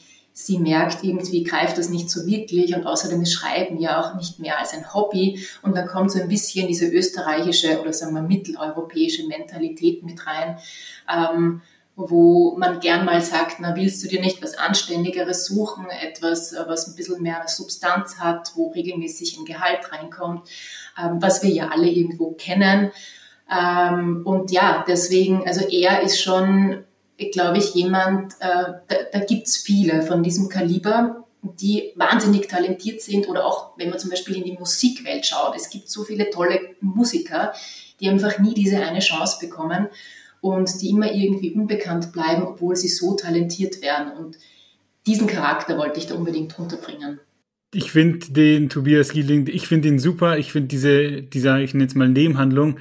[0.41, 4.39] sie merkt, irgendwie greift das nicht so wirklich und außerdem ist Schreiben ja auch nicht
[4.39, 8.23] mehr als ein Hobby und dann kommt so ein bisschen diese österreichische oder sagen wir
[8.23, 10.57] mitteleuropäische Mentalität mit rein,
[11.13, 11.61] ähm,
[11.97, 16.87] wo man gern mal sagt, na willst du dir nicht was Anständigeres suchen, etwas, was
[16.87, 20.49] ein bisschen mehr Substanz hat, wo regelmäßig ein Gehalt reinkommt,
[20.97, 22.93] ähm, was wir ja alle irgendwo kennen.
[23.51, 26.85] Ähm, und ja, deswegen, also er ist schon
[27.33, 33.01] glaube ich, jemand, äh, da, da gibt es viele von diesem Kaliber, die wahnsinnig talentiert
[33.01, 36.31] sind oder auch, wenn man zum Beispiel in die Musikwelt schaut, es gibt so viele
[36.31, 37.53] tolle Musiker,
[38.01, 39.89] die einfach nie diese eine Chance bekommen
[40.41, 44.13] und die immer irgendwie unbekannt bleiben, obwohl sie so talentiert werden.
[44.13, 44.39] Und
[45.07, 47.21] diesen Charakter wollte ich da unbedingt runterbringen.
[47.75, 50.39] Ich finde den Tobias Giedling, ich finde ihn super.
[50.39, 52.79] Ich finde diese, diese, ich nenne jetzt mal Nebenhandlung,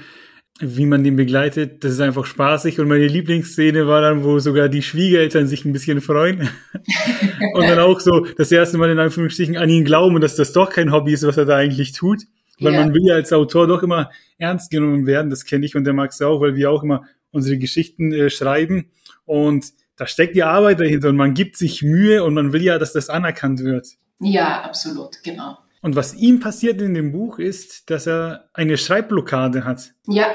[0.60, 2.80] wie man den begleitet, das ist einfach spaßig.
[2.80, 6.50] Und meine Lieblingsszene war dann, wo sogar die Schwiegereltern sich ein bisschen freuen.
[7.54, 10.72] und dann auch so das erste Mal in Anführungsstrichen an ihn glauben, dass das doch
[10.72, 12.24] kein Hobby ist, was er da eigentlich tut.
[12.60, 12.80] Weil ja.
[12.80, 15.94] man will ja als Autor doch immer ernst genommen werden, das kenne ich und der
[15.94, 18.90] Max auch, weil wir auch immer unsere Geschichten äh, schreiben.
[19.26, 19.66] Und
[19.96, 22.94] da steckt die Arbeit dahinter und man gibt sich Mühe und man will ja, dass
[22.94, 23.88] das anerkannt wird.
[24.20, 25.58] Ja, absolut, genau.
[25.88, 29.94] Und was ihm passiert in dem Buch ist, dass er eine Schreibblockade hat.
[30.06, 30.26] Ja.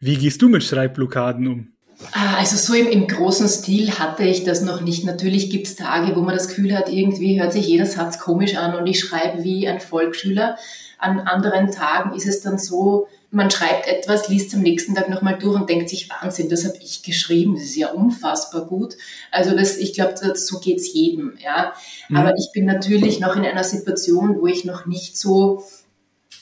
[0.00, 1.68] Wie gehst du mit Schreibblockaden um?
[2.10, 5.04] Ah, also so im, im großen Stil hatte ich das noch nicht.
[5.04, 8.56] Natürlich gibt es Tage, wo man das Gefühl hat, irgendwie hört sich jeder Satz komisch
[8.56, 10.56] an und ich schreibe wie ein Volksschüler.
[10.98, 15.38] An anderen Tagen ist es dann so, man schreibt etwas, liest am nächsten Tag nochmal
[15.38, 18.96] durch und denkt sich, Wahnsinn, das habe ich geschrieben, das ist ja unfassbar gut.
[19.30, 21.38] Also das, ich glaube, so geht's jedem.
[21.42, 21.72] Ja.
[22.08, 22.16] Mhm.
[22.16, 25.62] Aber ich bin natürlich noch in einer Situation, wo ich noch nicht so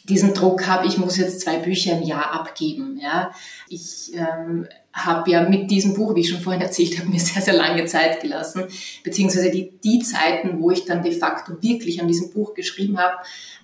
[0.08, 2.98] diesen Druck habe, ich muss jetzt zwei Bücher im Jahr abgeben.
[3.02, 3.32] Ja.
[3.68, 7.42] Ich ähm, habe ja mit diesem Buch, wie ich schon vorhin erzählt habe, mir sehr,
[7.42, 8.64] sehr lange Zeit gelassen,
[9.04, 13.16] beziehungsweise die, die Zeiten, wo ich dann de facto wirklich an diesem Buch geschrieben habe,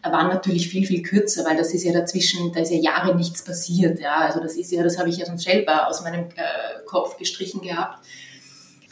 [0.03, 3.43] waren natürlich viel, viel kürzer, weil das ist ja dazwischen, da ist ja Jahre nichts
[3.43, 4.01] passiert.
[4.01, 4.17] Ja.
[4.19, 7.63] Also das ist ja, das habe ich ja sonst selber aus meinem äh, Kopf gestrichen
[7.63, 8.05] gehabt.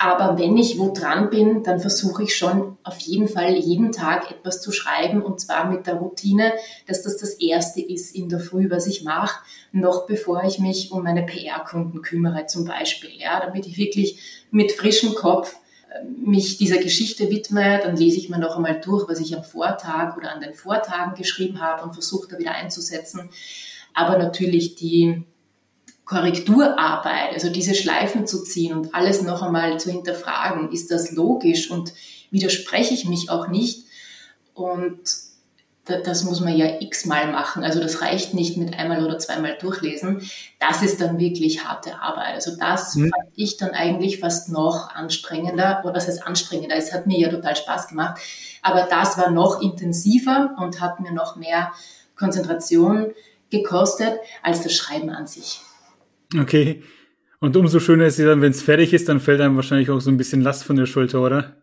[0.04, 4.32] Aber wenn ich wo dran bin, dann versuche ich schon auf jeden Fall jeden Tag
[4.32, 6.54] etwas zu schreiben und zwar mit der Routine,
[6.88, 10.90] dass das das Erste ist in der Früh, was ich mache, noch bevor ich mich
[10.90, 13.10] um meine PR-Kunden kümmere zum Beispiel.
[13.16, 14.18] Ja, damit ich wirklich
[14.50, 15.54] mit frischem Kopf
[15.88, 19.44] äh, mich dieser Geschichte widme, dann lese ich mir noch einmal durch, was ich am
[19.44, 23.30] Vortag oder an den Vortagen geschrieben habe und versuche da wieder einzusetzen.
[23.94, 25.22] Aber natürlich die
[26.12, 31.70] Korrekturarbeit, also diese Schleifen zu ziehen und alles noch einmal zu hinterfragen, ist das logisch
[31.70, 31.94] und
[32.30, 33.86] widerspreche ich mich auch nicht?
[34.52, 35.00] Und
[35.84, 37.64] das muss man ja x-mal machen.
[37.64, 40.22] Also das reicht nicht mit einmal oder zweimal durchlesen.
[40.60, 42.34] Das ist dann wirklich harte Arbeit.
[42.34, 43.10] Also das mhm.
[43.10, 45.80] fand ich dann eigentlich fast noch anstrengender.
[45.82, 46.76] Oder was heißt anstrengender?
[46.76, 48.20] Es hat mir ja total Spaß gemacht.
[48.60, 51.72] Aber das war noch intensiver und hat mir noch mehr
[52.16, 53.12] Konzentration
[53.50, 55.62] gekostet als das Schreiben an sich.
[56.38, 56.82] Okay.
[57.40, 60.00] Und umso schöner ist es dann, wenn es fertig ist, dann fällt einem wahrscheinlich auch
[60.00, 61.62] so ein bisschen Last von der Schulter, oder?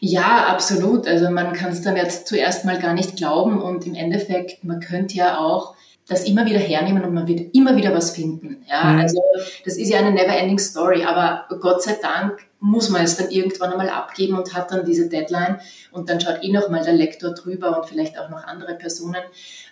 [0.00, 1.06] Ja, absolut.
[1.06, 4.80] Also man kann es dann jetzt zuerst mal gar nicht glauben und im Endeffekt, man
[4.80, 5.76] könnte ja auch
[6.08, 8.64] das immer wieder hernehmen und man wird immer wieder was finden.
[8.68, 9.00] Ja, mhm.
[9.00, 9.22] also
[9.64, 13.70] das ist ja eine never-ending Story, aber Gott sei Dank muss man es dann irgendwann
[13.70, 17.32] einmal abgeben und hat dann diese Deadline und dann schaut eh noch mal der Lektor
[17.34, 19.22] drüber und vielleicht auch noch andere Personen.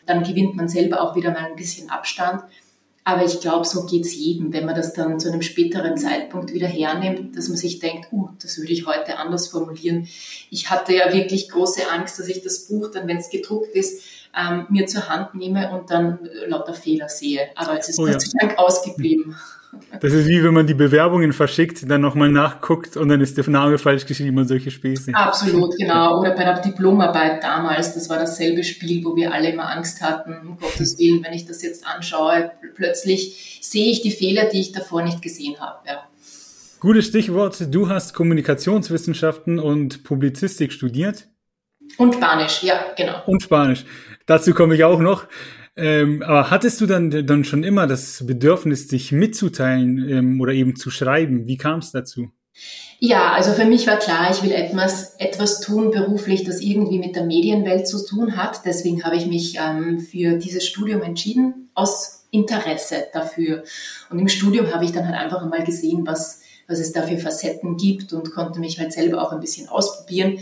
[0.06, 2.42] Dann gewinnt man selber auch wieder mal ein bisschen Abstand.
[3.10, 6.54] Aber ich glaube, so geht es jedem, wenn man das dann zu einem späteren Zeitpunkt
[6.54, 10.06] wieder hernimmt, dass man sich denkt, uh, das würde ich heute anders formulieren.
[10.48, 14.04] Ich hatte ja wirklich große Angst, dass ich das Buch dann, wenn es gedruckt ist,
[14.38, 17.48] ähm, mir zur Hand nehme und dann lauter Fehler sehe.
[17.56, 19.34] Aber es ist oh, Gott sei Dank ausgeblieben.
[20.00, 23.48] Das ist wie wenn man die Bewerbungen verschickt, dann nochmal nachguckt und dann ist der
[23.48, 25.14] Name falsch geschrieben und solche Späße.
[25.14, 26.20] Absolut, genau.
[26.20, 30.34] Oder bei der Diplomarbeit damals, das war dasselbe Spiel, wo wir alle immer Angst hatten,
[30.46, 34.72] um Gottes Willen, wenn ich das jetzt anschaue, plötzlich sehe ich die Fehler, die ich
[34.72, 35.78] davor nicht gesehen habe.
[35.86, 36.04] Ja.
[36.80, 37.66] Gutes Stichwort.
[37.70, 41.28] Du hast Kommunikationswissenschaften und Publizistik studiert.
[41.98, 43.22] Und Spanisch, ja, genau.
[43.26, 43.84] Und Spanisch.
[44.26, 45.26] Dazu komme ich auch noch.
[45.76, 50.76] Ähm, aber hattest du dann, dann schon immer das Bedürfnis, dich mitzuteilen ähm, oder eben
[50.76, 51.46] zu schreiben?
[51.46, 52.30] Wie kam es dazu?
[52.98, 57.16] Ja, also für mich war klar, ich will etwas, etwas tun beruflich, das irgendwie mit
[57.16, 58.62] der Medienwelt zu tun hat.
[58.66, 63.64] Deswegen habe ich mich ähm, für dieses Studium entschieden, aus Interesse dafür.
[64.10, 67.16] Und im Studium habe ich dann halt einfach mal gesehen, was, was es da für
[67.16, 70.38] Facetten gibt und konnte mich halt selber auch ein bisschen ausprobieren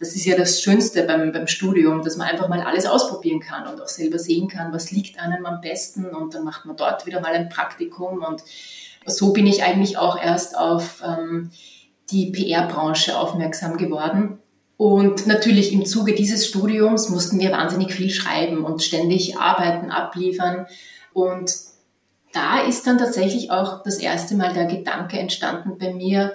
[0.00, 3.68] das ist ja das Schönste beim, beim Studium, dass man einfach mal alles ausprobieren kann
[3.68, 7.06] und auch selber sehen kann, was liegt einem am besten und dann macht man dort
[7.06, 8.42] wieder mal ein Praktikum und
[9.06, 11.50] so bin ich eigentlich auch erst auf ähm,
[12.10, 14.38] die PR-Branche aufmerksam geworden.
[14.76, 20.66] Und natürlich im Zuge dieses Studiums mussten wir wahnsinnig viel schreiben und ständig Arbeiten abliefern.
[21.12, 21.54] Und
[22.32, 26.32] da ist dann tatsächlich auch das erste Mal der Gedanke entstanden bei mir,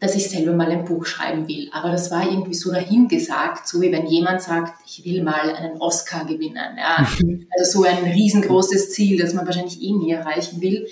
[0.00, 1.70] dass ich selber mal ein Buch schreiben will.
[1.72, 5.78] Aber das war irgendwie so dahingesagt, so wie wenn jemand sagt, ich will mal einen
[5.78, 6.76] Oscar gewinnen.
[6.76, 7.06] Ja.
[7.58, 10.86] Also so ein riesengroßes Ziel, das man wahrscheinlich eh nie erreichen will.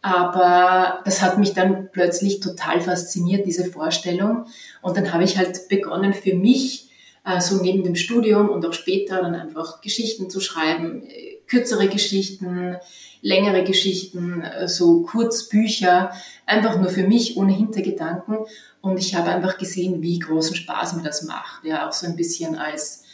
[0.00, 4.46] Aber das hat mich dann plötzlich total fasziniert, diese Vorstellung.
[4.80, 6.88] Und dann habe ich halt begonnen für mich,
[7.24, 11.88] äh, so neben dem Studium und auch später dann einfach Geschichten zu schreiben, äh, kürzere
[11.88, 12.78] Geschichten,
[13.20, 16.12] längere Geschichten, äh, so Kurzbücher,
[16.46, 18.38] einfach nur für mich ohne Hintergedanken.
[18.80, 21.64] Und ich habe einfach gesehen, wie großen Spaß mir das macht.
[21.64, 23.04] Ja, auch so ein bisschen als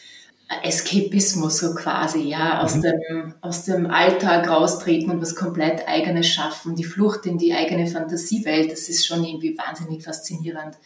[0.62, 2.82] Eskapismus so quasi, ja, aus, mhm.
[2.82, 6.76] dem, aus dem Alltag raustreten und was komplett eigenes schaffen.
[6.76, 10.76] Die Flucht in die eigene Fantasiewelt, das ist schon irgendwie wahnsinnig faszinierend.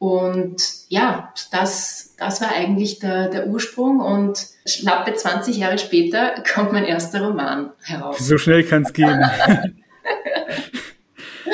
[0.00, 6.72] Und ja, das, das war eigentlich der, der Ursprung und schlappe 20 Jahre später kommt
[6.72, 8.16] mein erster Roman heraus.
[8.18, 9.22] So schnell kann es gehen.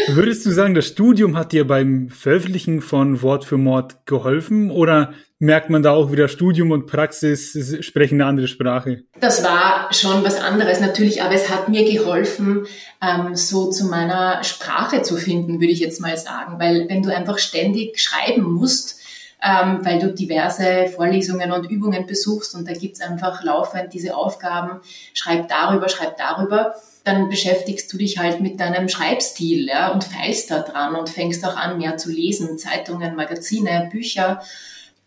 [0.09, 5.12] Würdest du sagen, das Studium hat dir beim Veröffentlichen von Wort für Mord geholfen oder
[5.38, 9.03] merkt man da auch wieder Studium und Praxis sprechen eine andere Sprache?
[9.21, 12.66] Das war schon was anderes natürlich, aber es hat mir geholfen,
[13.03, 17.14] ähm, so zu meiner Sprache zu finden, würde ich jetzt mal sagen, weil wenn du
[17.14, 19.01] einfach ständig schreiben musst,
[19.42, 24.81] ähm, weil du diverse Vorlesungen und Übungen besuchst und da gibt's einfach laufend diese Aufgaben,
[25.14, 26.75] schreib darüber, schreib darüber,
[27.07, 31.45] dann beschäftigst du dich halt mit deinem Schreibstil ja, und feilst da dran und fängst
[31.47, 34.42] auch an, mehr zu lesen, Zeitungen, Magazine, Bücher.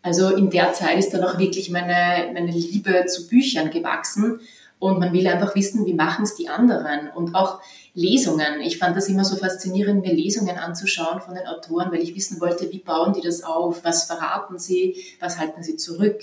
[0.02, 4.40] Also in der Zeit ist dann auch wirklich meine, meine Liebe zu Büchern gewachsen.
[4.80, 7.10] Und man will einfach wissen, wie machen es die anderen?
[7.14, 7.60] Und auch
[7.94, 8.62] Lesungen.
[8.62, 12.40] Ich fand das immer so faszinierend, mir Lesungen anzuschauen von den Autoren, weil ich wissen
[12.40, 16.22] wollte, wie bauen die das auf, was verraten sie, was halten sie zurück,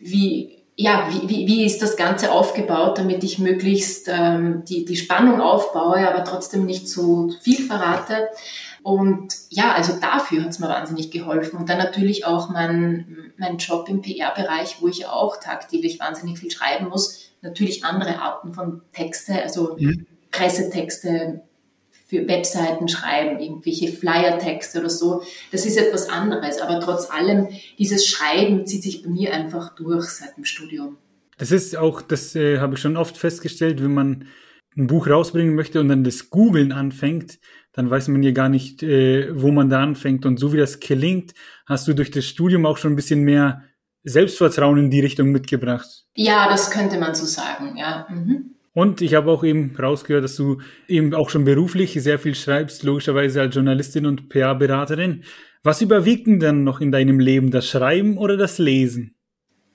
[0.00, 4.94] wie, ja, wie, wie, wie ist das Ganze aufgebaut, damit ich möglichst ähm, die, die
[4.94, 8.28] Spannung aufbaue, aber trotzdem nicht zu viel verrate.
[8.84, 11.58] Und ja, also dafür hat es mir wahnsinnig geholfen.
[11.58, 16.52] Und dann natürlich auch mein, mein Job im PR-Bereich, wo ich auch tagtäglich wahnsinnig viel
[16.52, 17.32] schreiben muss.
[17.42, 20.06] Natürlich andere Arten von Texte, also mhm.
[20.30, 21.42] Pressetexte,
[22.08, 25.22] für Webseiten schreiben, irgendwelche Flyer-Texte oder so.
[25.52, 26.58] Das ist etwas anderes.
[26.58, 30.96] Aber trotz allem, dieses Schreiben zieht sich bei mir einfach durch seit dem Studium.
[31.36, 34.26] Das ist auch, das äh, habe ich schon oft festgestellt, wenn man
[34.74, 37.38] ein Buch rausbringen möchte und dann das Googlen anfängt,
[37.72, 40.24] dann weiß man ja gar nicht, äh, wo man da anfängt.
[40.24, 41.34] Und so wie das gelingt,
[41.66, 43.64] hast du durch das Studium auch schon ein bisschen mehr
[44.04, 46.06] Selbstvertrauen in die Richtung mitgebracht.
[46.14, 48.06] Ja, das könnte man so sagen, ja.
[48.08, 48.54] Mhm.
[48.72, 52.82] Und ich habe auch eben rausgehört, dass du eben auch schon beruflich sehr viel schreibst,
[52.82, 55.24] logischerweise als Journalistin und PR-Beraterin.
[55.62, 59.16] Was überwiegt denn noch in deinem Leben, das Schreiben oder das Lesen?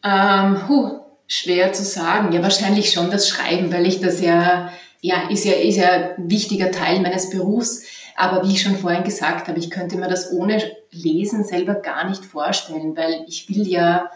[0.03, 2.31] Ähm, huh, schwer zu sagen.
[2.31, 6.29] Ja, wahrscheinlich schon das Schreiben, weil ich das ja, ja, ist ja, ist ja ein
[6.29, 7.83] wichtiger Teil meines Berufs.
[8.15, 12.07] Aber wie ich schon vorhin gesagt habe, ich könnte mir das ohne Lesen selber gar
[12.07, 14.11] nicht vorstellen, weil ich will ja,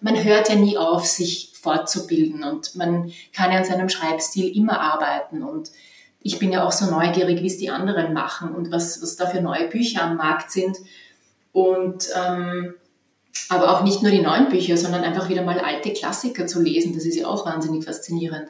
[0.00, 4.80] man hört ja nie auf, sich fortzubilden und man kann ja an seinem Schreibstil immer
[4.80, 5.70] arbeiten und
[6.20, 9.26] ich bin ja auch so neugierig, wie es die anderen machen und was, was da
[9.26, 10.76] für neue Bücher am Markt sind
[11.52, 12.74] und ähm,
[13.48, 16.94] aber auch nicht nur die neuen Bücher, sondern einfach wieder mal alte Klassiker zu lesen,
[16.94, 18.48] das ist ja auch wahnsinnig faszinierend.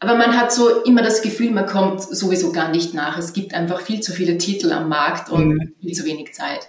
[0.00, 3.18] Aber man hat so immer das Gefühl, man kommt sowieso gar nicht nach.
[3.18, 5.74] Es gibt einfach viel zu viele Titel am Markt und mhm.
[5.80, 6.68] viel zu wenig Zeit.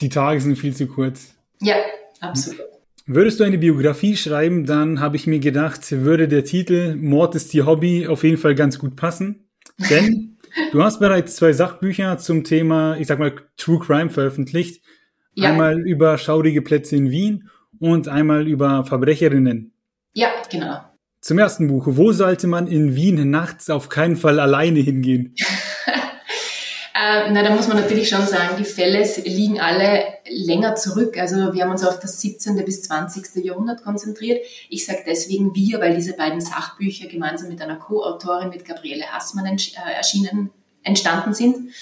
[0.00, 1.34] Die Tage sind viel zu kurz.
[1.60, 1.76] Ja,
[2.20, 2.75] absolut.
[3.08, 7.52] Würdest du eine Biografie schreiben, dann habe ich mir gedacht, würde der Titel Mord ist
[7.52, 9.48] die Hobby auf jeden Fall ganz gut passen.
[9.90, 10.38] Denn
[10.72, 14.82] du hast bereits zwei Sachbücher zum Thema, ich sag mal, True Crime veröffentlicht.
[15.34, 15.50] Ja.
[15.50, 17.48] Einmal über schaurige Plätze in Wien
[17.78, 19.72] und einmal über Verbrecherinnen.
[20.12, 20.80] Ja, genau.
[21.20, 21.84] Zum ersten Buch.
[21.86, 25.36] Wo sollte man in Wien nachts auf keinen Fall alleine hingehen?
[26.98, 31.18] Äh, na, da muss man natürlich schon sagen, die Fälle liegen alle länger zurück.
[31.18, 32.64] Also wir haben uns auf das 17.
[32.64, 33.44] bis 20.
[33.44, 34.42] Jahrhundert konzentriert.
[34.70, 39.44] Ich sage deswegen wir, weil diese beiden Sachbücher gemeinsam mit einer Co-Autorin, mit Gabriele Hassmann
[39.46, 40.50] äh, erschienen,
[40.82, 41.74] entstanden sind.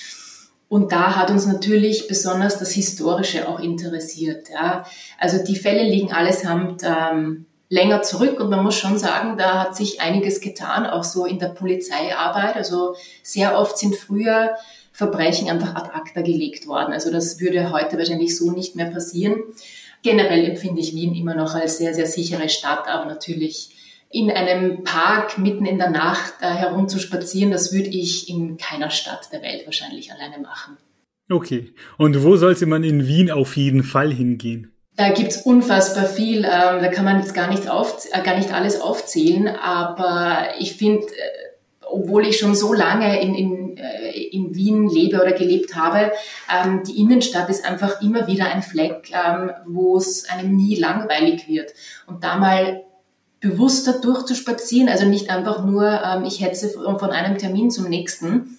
[0.69, 4.49] Und da hat uns natürlich besonders das Historische auch interessiert.
[4.51, 4.85] Ja.
[5.21, 9.77] Also die Fälle liegen allesamt ähm, länger zurück und man muss schon sagen, da hat
[9.77, 12.57] sich einiges getan, auch so in der Polizeiarbeit.
[12.57, 14.57] Also sehr oft sind früher
[14.95, 16.93] Verbrechen einfach ad acta gelegt worden.
[16.93, 19.43] Also das würde heute wahrscheinlich so nicht mehr passieren.
[20.03, 23.71] Generell empfinde ich Wien immer noch als sehr, sehr sichere Stadt, aber natürlich
[24.11, 29.33] in einem Park mitten in der Nacht äh, herumzuspazieren, das würde ich in keiner Stadt
[29.33, 30.77] der Welt wahrscheinlich alleine machen.
[31.29, 31.73] Okay.
[31.99, 34.71] Und wo sollte man in Wien auf jeden Fall hingehen?
[34.97, 36.45] Da gibt's unfassbar viel.
[36.45, 39.49] Ähm, da kann man jetzt gar nicht, auf, äh, gar nicht alles aufzählen.
[39.49, 41.44] Aber ich finde, äh,
[41.95, 46.13] obwohl ich schon so lange in, in, äh, in Wien lebe oder gelebt habe,
[46.53, 51.49] ähm, die Innenstadt ist einfach immer wieder ein Fleck, ähm, wo es einem nie langweilig
[51.49, 51.73] wird.
[52.07, 52.83] Und da mal
[53.41, 58.59] bewusster durchzuspazieren, also nicht einfach nur, ähm, ich hetze von einem Termin zum nächsten,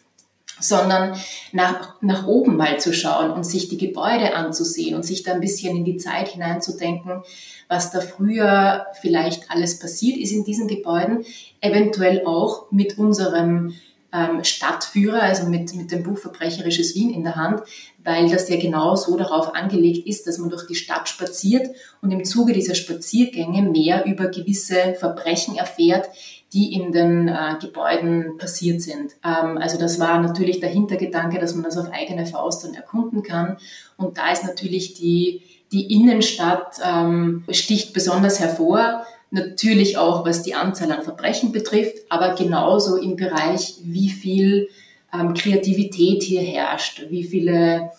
[0.59, 1.17] sondern
[1.51, 5.41] nach, nach oben mal zu schauen und sich die Gebäude anzusehen und sich da ein
[5.41, 7.23] bisschen in die Zeit hineinzudenken,
[7.67, 11.25] was da früher vielleicht alles passiert ist in diesen Gebäuden,
[11.61, 13.73] eventuell auch mit unserem
[14.15, 17.61] ähm, Stadtführer, also mit, mit dem Buch Verbrecherisches Wien in der Hand,
[18.03, 22.11] weil das ja genau so darauf angelegt ist, dass man durch die Stadt spaziert und
[22.11, 26.09] im Zuge dieser Spaziergänge mehr über gewisse Verbrechen erfährt,
[26.53, 29.13] die in den äh, Gebäuden passiert sind.
[29.25, 33.23] Ähm, also das war natürlich der Hintergedanke, dass man das auf eigene Faust dann erkunden
[33.23, 33.57] kann.
[33.97, 35.41] Und da ist natürlich die,
[35.75, 39.05] die Innenstadt ähm, sticht besonders hervor
[39.35, 44.69] Natürlich auch, was die Anzahl an Verbrechen betrifft, aber genauso im Bereich, wie viel
[45.13, 47.91] ähm, Kreativität hier herrscht, wie viele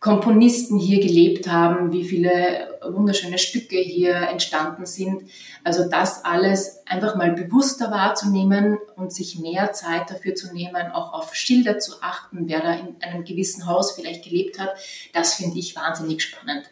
[0.00, 5.22] Komponisten hier gelebt haben, wie viele wunderschöne Stücke hier entstanden sind.
[5.62, 11.12] Also das alles einfach mal bewusster wahrzunehmen und sich mehr Zeit dafür zu nehmen, auch
[11.12, 14.74] auf Schilder zu achten, wer da in einem gewissen Haus vielleicht gelebt hat,
[15.12, 16.64] das finde ich wahnsinnig spannend.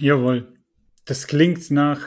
[0.00, 0.54] Jawohl.
[1.04, 2.00] Das klingt nach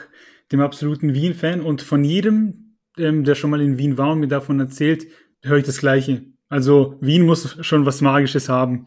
[0.52, 4.28] dem absoluten Wien-Fan und von jedem, ähm, der schon mal in Wien war und mir
[4.28, 5.06] davon erzählt,
[5.42, 6.22] höre ich das Gleiche.
[6.48, 8.86] Also Wien muss schon was Magisches haben.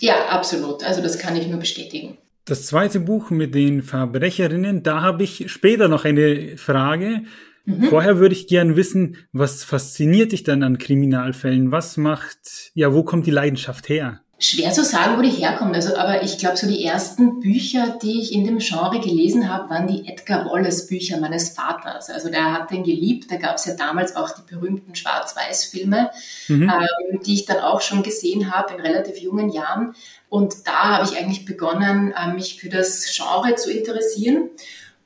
[0.00, 0.84] Ja, absolut.
[0.84, 2.18] Also das kann ich nur bestätigen.
[2.44, 7.24] Das zweite Buch mit den Verbrecherinnen, da habe ich später noch eine Frage.
[7.64, 7.84] Mhm.
[7.84, 11.72] Vorher würde ich gern wissen, was fasziniert dich dann an Kriminalfällen?
[11.72, 14.22] Was macht, ja, wo kommt die Leidenschaft her?
[14.40, 15.74] Schwer zu sagen, wo die herkommt.
[15.74, 19.68] Also, aber ich glaube, so die ersten Bücher, die ich in dem Genre gelesen habe,
[19.68, 22.08] waren die Edgar Wallace Bücher meines Vaters.
[22.08, 23.32] Also der hat den geliebt.
[23.32, 26.10] Da gab es ja damals auch die berühmten Schwarz-Weiß-Filme,
[26.46, 26.70] mhm.
[26.70, 29.96] ähm, die ich dann auch schon gesehen habe in relativ jungen Jahren.
[30.28, 34.50] Und da habe ich eigentlich begonnen, äh, mich für das Genre zu interessieren.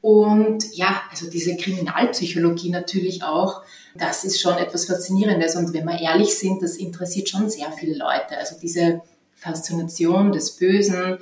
[0.03, 3.63] Und ja, also diese Kriminalpsychologie natürlich auch.
[3.95, 5.57] Das ist schon etwas Faszinierendes.
[5.57, 8.37] Und wenn wir ehrlich sind, das interessiert schon sehr viele Leute.
[8.37, 9.01] Also diese
[9.43, 11.19] Faszination des Bösen,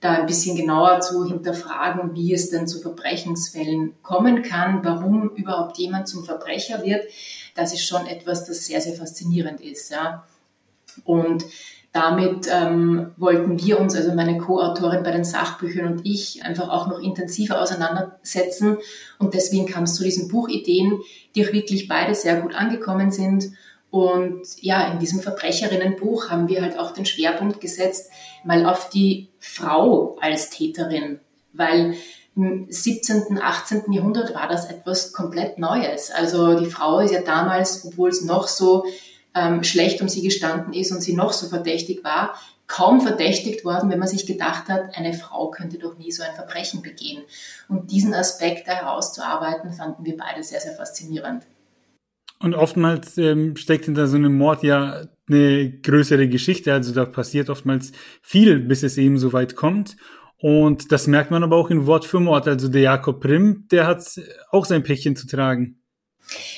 [0.00, 5.76] da ein bisschen genauer zu hinterfragen, wie es denn zu Verbrechensfällen kommen kann, warum überhaupt
[5.76, 7.04] jemand zum Verbrecher wird,
[7.54, 9.90] das ist schon etwas, das sehr, sehr faszinierend ist.
[9.90, 10.24] Ja.
[11.04, 11.44] Und
[11.92, 16.86] damit ähm, wollten wir uns, also meine Co-Autorin bei den Sachbüchern und ich, einfach auch
[16.86, 18.78] noch intensiver auseinandersetzen.
[19.18, 21.00] Und deswegen kam es zu diesen Buchideen,
[21.34, 23.50] die auch wirklich beide sehr gut angekommen sind
[23.90, 28.10] und ja, in diesem Verbrecherinnenbuch haben wir halt auch den Schwerpunkt gesetzt,
[28.44, 31.18] mal auf die Frau als Täterin,
[31.52, 31.96] weil
[32.36, 33.92] im 17., 18.
[33.92, 36.10] Jahrhundert war das etwas komplett Neues.
[36.10, 38.84] Also die Frau ist ja damals, obwohl es noch so
[39.34, 42.34] ähm, schlecht um sie gestanden ist und sie noch so verdächtig war,
[42.68, 46.34] kaum verdächtigt worden, wenn man sich gedacht hat, eine Frau könnte doch nie so ein
[46.36, 47.24] Verbrechen begehen.
[47.68, 51.44] Und diesen Aspekt herauszuarbeiten, fanden wir beide sehr, sehr faszinierend.
[52.42, 56.72] Und oftmals ähm, steckt hinter so einem Mord ja eine größere Geschichte.
[56.72, 59.96] Also da passiert oftmals viel, bis es eben so weit kommt.
[60.38, 62.48] Und das merkt man aber auch in Wort für Mord.
[62.48, 64.02] Also der Jakob Prim, der hat
[64.50, 65.80] auch sein Päckchen zu tragen.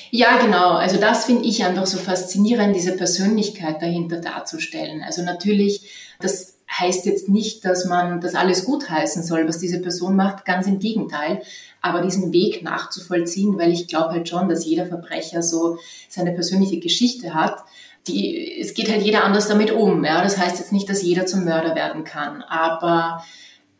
[0.09, 0.73] Ja, genau.
[0.73, 5.01] Also das finde ich einfach so faszinierend, diese Persönlichkeit dahinter darzustellen.
[5.03, 9.81] Also natürlich, das heißt jetzt nicht, dass man das alles gut heißen soll, was diese
[9.81, 10.45] Person macht.
[10.45, 11.41] Ganz im Gegenteil.
[11.81, 15.77] Aber diesen Weg nachzuvollziehen, weil ich glaube halt schon, dass jeder Verbrecher so
[16.09, 17.63] seine persönliche Geschichte hat.
[18.07, 20.03] Die, es geht halt jeder anders damit um.
[20.03, 20.23] Ja?
[20.23, 22.41] Das heißt jetzt nicht, dass jeder zum Mörder werden kann.
[22.41, 23.23] Aber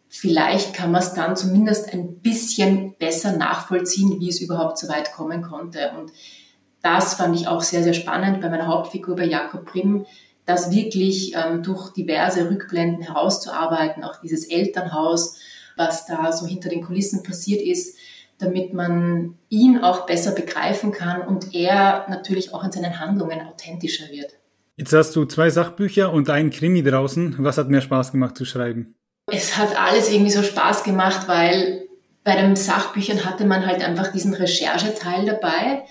[0.08, 5.12] vielleicht kann man es dann zumindest ein bisschen besser nachvollziehen, wie es überhaupt so weit
[5.14, 5.92] kommen konnte.
[5.98, 6.12] Und
[6.84, 10.06] das fand ich auch sehr, sehr spannend bei meiner Hauptfigur, bei Jakob Grimm,
[10.46, 15.38] das wirklich ähm, durch diverse Rückblenden herauszuarbeiten, auch dieses Elternhaus,
[15.78, 17.98] was da so hinter den Kulissen passiert ist,
[18.40, 24.10] damit man ihn auch besser begreifen kann und er natürlich auch in seinen Handlungen authentischer
[24.10, 24.34] wird.
[24.76, 27.36] Jetzt hast du zwei Sachbücher und einen Krimi draußen.
[27.40, 28.96] Was hat mehr Spaß gemacht zu schreiben?
[29.32, 31.84] Es hat alles irgendwie so Spaß gemacht, weil
[32.24, 35.84] bei den Sachbüchern hatte man halt einfach diesen Rechercheteil dabei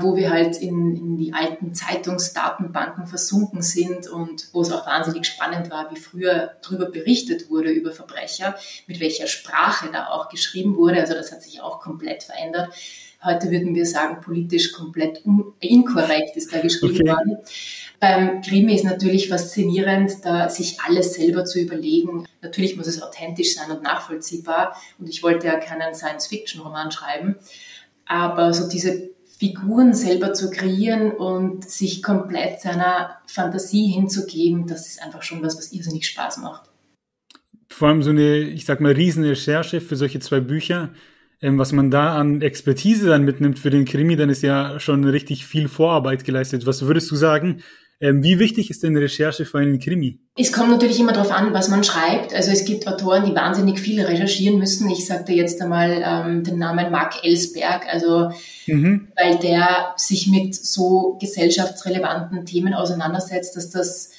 [0.00, 5.26] wo wir halt in, in die alten Zeitungsdatenbanken versunken sind und wo es auch wahnsinnig
[5.26, 8.56] spannend war, wie früher darüber berichtet wurde über Verbrecher,
[8.86, 11.00] mit welcher Sprache da auch geschrieben wurde.
[11.00, 12.70] Also das hat sich auch komplett verändert.
[13.22, 15.22] Heute würden wir sagen, politisch komplett
[15.60, 17.08] inkorrekt ist da geschrieben okay.
[17.08, 17.38] worden.
[18.00, 22.26] Beim Krimi ist natürlich faszinierend, da sich alles selber zu überlegen.
[22.40, 24.74] Natürlich muss es authentisch sein und nachvollziehbar.
[24.98, 27.36] Und ich wollte ja keinen Science-Fiction-Roman schreiben.
[28.06, 29.10] Aber so diese
[29.40, 35.56] Figuren selber zu kreieren und sich komplett seiner Fantasie hinzugeben, das ist einfach schon was,
[35.56, 36.68] was irrsinnig Spaß macht.
[37.70, 40.90] Vor allem so eine, ich sag mal, riesen Recherche für solche zwei Bücher.
[41.40, 45.04] Ähm, was man da an Expertise dann mitnimmt für den Krimi, dann ist ja schon
[45.04, 46.66] richtig viel Vorarbeit geleistet.
[46.66, 47.62] Was würdest du sagen,
[48.00, 50.20] ähm, wie wichtig ist denn Recherche für einen Krimi?
[50.36, 52.34] Es kommt natürlich immer darauf an, was man schreibt.
[52.34, 54.88] Also es gibt Autoren, die wahnsinnig viel recherchieren müssen.
[54.88, 58.30] Ich sagte jetzt einmal ähm, den Namen Mark Ellsberg, also
[58.66, 59.08] mhm.
[59.16, 64.10] weil der sich mit so gesellschaftsrelevanten Themen auseinandersetzt, dass das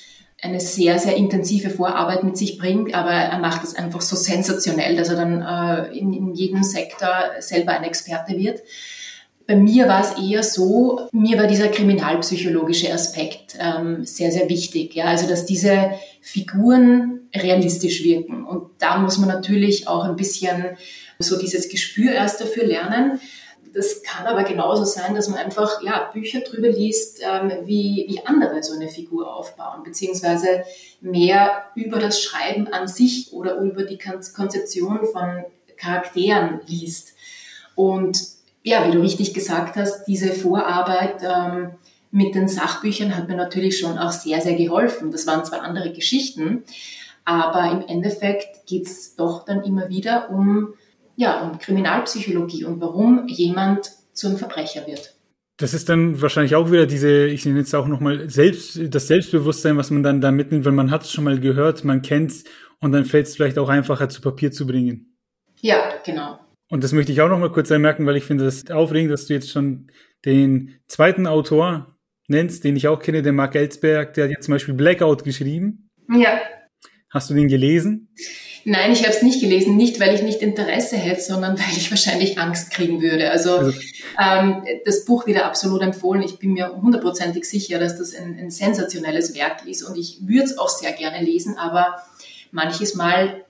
[0.44, 4.96] eine sehr, sehr intensive Vorarbeit mit sich bringt, aber er macht es einfach so sensationell,
[4.96, 7.10] dass er dann äh, in, in jedem Sektor
[7.40, 8.62] selber ein Experte wird.
[9.52, 14.96] Bei mir war es eher so, mir war dieser kriminalpsychologische Aspekt ähm, sehr, sehr wichtig.
[14.96, 15.08] Ja?
[15.08, 15.92] Also, dass diese
[16.22, 18.46] Figuren realistisch wirken.
[18.46, 20.78] Und da muss man natürlich auch ein bisschen
[21.20, 23.20] so dieses Gespür erst dafür lernen.
[23.74, 28.26] Das kann aber genauso sein, dass man einfach ja, Bücher drüber liest, ähm, wie, wie
[28.26, 30.64] andere so eine Figur aufbauen, beziehungsweise
[31.02, 35.44] mehr über das Schreiben an sich oder über die Konzeption von
[35.76, 37.16] Charakteren liest.
[37.76, 41.72] Und ja, wie du richtig gesagt hast, diese Vorarbeit ähm,
[42.12, 45.12] mit den Sachbüchern hat mir natürlich schon auch sehr, sehr geholfen.
[45.12, 46.64] Das waren zwar andere Geschichten,
[47.26, 50.74] aber im Endeffekt geht's doch dann immer wieder um,
[51.16, 55.16] ja, um Kriminalpsychologie und warum jemand zum Verbrecher wird.
[55.58, 59.78] Das ist dann wahrscheinlich auch wieder diese, ich nenne jetzt auch nochmal selbst, das Selbstbewusstsein,
[59.78, 62.44] was man dann da mitnimmt, weil man hat es schon mal gehört, man kennt es
[62.80, 65.16] und dann fällt es vielleicht auch einfacher zu Papier zu bringen.
[65.62, 66.40] Ja, genau.
[66.72, 69.28] Und das möchte ich auch noch mal kurz anmerken, weil ich finde das aufregend, dass
[69.28, 69.92] du jetzt schon
[70.24, 71.98] den zweiten Autor
[72.28, 75.90] nennst, den ich auch kenne, den Mark Ellsberg, der hat jetzt zum Beispiel Blackout geschrieben.
[76.10, 76.40] Ja.
[77.10, 78.08] Hast du den gelesen?
[78.64, 81.92] Nein, ich habe es nicht gelesen, nicht weil ich nicht Interesse hätte, sondern weil ich
[81.92, 83.32] wahrscheinlich Angst kriegen würde.
[83.32, 83.78] Also, also
[84.18, 86.24] ähm, das Buch wieder absolut empfohlen.
[86.24, 90.46] Ich bin mir hundertprozentig sicher, dass das ein, ein sensationelles Werk ist und ich würde
[90.46, 91.98] es auch sehr gerne lesen, aber
[92.52, 93.44] manches Mal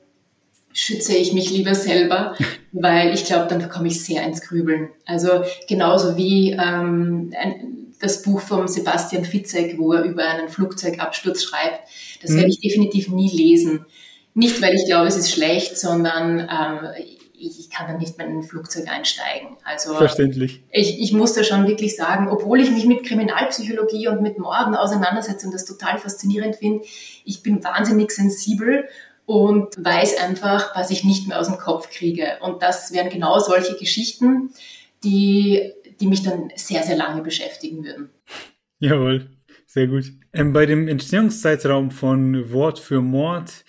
[0.74, 2.36] schütze ich mich lieber selber,
[2.72, 4.90] weil ich glaube, dann komme ich sehr ins Grübeln.
[5.06, 11.44] Also genauso wie ähm, ein, das Buch von Sebastian Fitzek, wo er über einen Flugzeugabsturz
[11.44, 11.82] schreibt,
[12.22, 12.38] das mhm.
[12.38, 13.86] werde ich definitiv nie lesen.
[14.34, 16.90] Nicht, weil ich glaube, es ist schlecht, sondern ähm,
[17.38, 19.58] ich, kann dann nicht mehr in ein Flugzeug einsteigen.
[19.64, 20.62] Also Verständlich.
[20.72, 24.76] Ich, ich muss da schon wirklich sagen, obwohl ich mich mit Kriminalpsychologie und mit Morden
[24.76, 26.86] auseinandersetze und das total faszinierend finde,
[27.26, 28.86] ich bin wahnsinnig sensibel
[29.26, 32.38] und weiß einfach, was ich nicht mehr aus dem Kopf kriege.
[32.42, 34.52] Und das wären genau solche Geschichten,
[35.04, 38.10] die, die mich dann sehr, sehr lange beschäftigen würden.
[38.80, 39.30] Jawohl,
[39.68, 40.06] sehr gut.
[40.34, 43.64] Ähm, bei dem Entstehungszeitraum von Wort für Mord,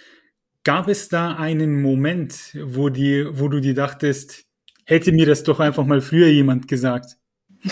[0.64, 4.44] gab es da einen Moment, wo, die, wo du dir dachtest,
[4.84, 7.16] hätte mir das doch einfach mal früher jemand gesagt?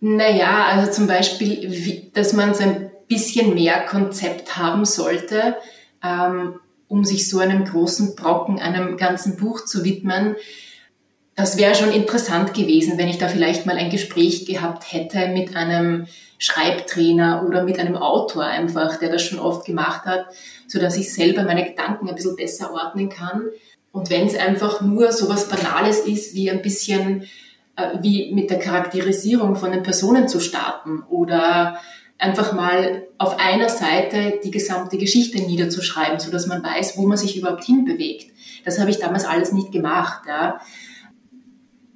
[0.00, 5.56] naja, also zum Beispiel, wie, dass man so ein bisschen mehr Konzept haben sollte,
[6.02, 10.36] ähm, um sich so einem großen Brocken, einem ganzen Buch zu widmen.
[11.34, 15.56] Das wäre schon interessant gewesen, wenn ich da vielleicht mal ein Gespräch gehabt hätte mit
[15.56, 16.06] einem
[16.38, 20.26] Schreibtrainer oder mit einem Autor einfach, der das schon oft gemacht hat,
[20.66, 23.44] so dass ich selber meine Gedanken ein bisschen besser ordnen kann.
[23.92, 27.24] Und wenn es einfach nur so was Banales ist, wie ein bisschen
[27.76, 31.78] äh, wie mit der Charakterisierung von den Personen zu starten oder
[32.22, 37.18] einfach mal auf einer Seite die gesamte Geschichte niederzuschreiben, so dass man weiß, wo man
[37.18, 38.30] sich überhaupt hinbewegt.
[38.64, 40.22] Das habe ich damals alles nicht gemacht.
[40.28, 40.60] Ja.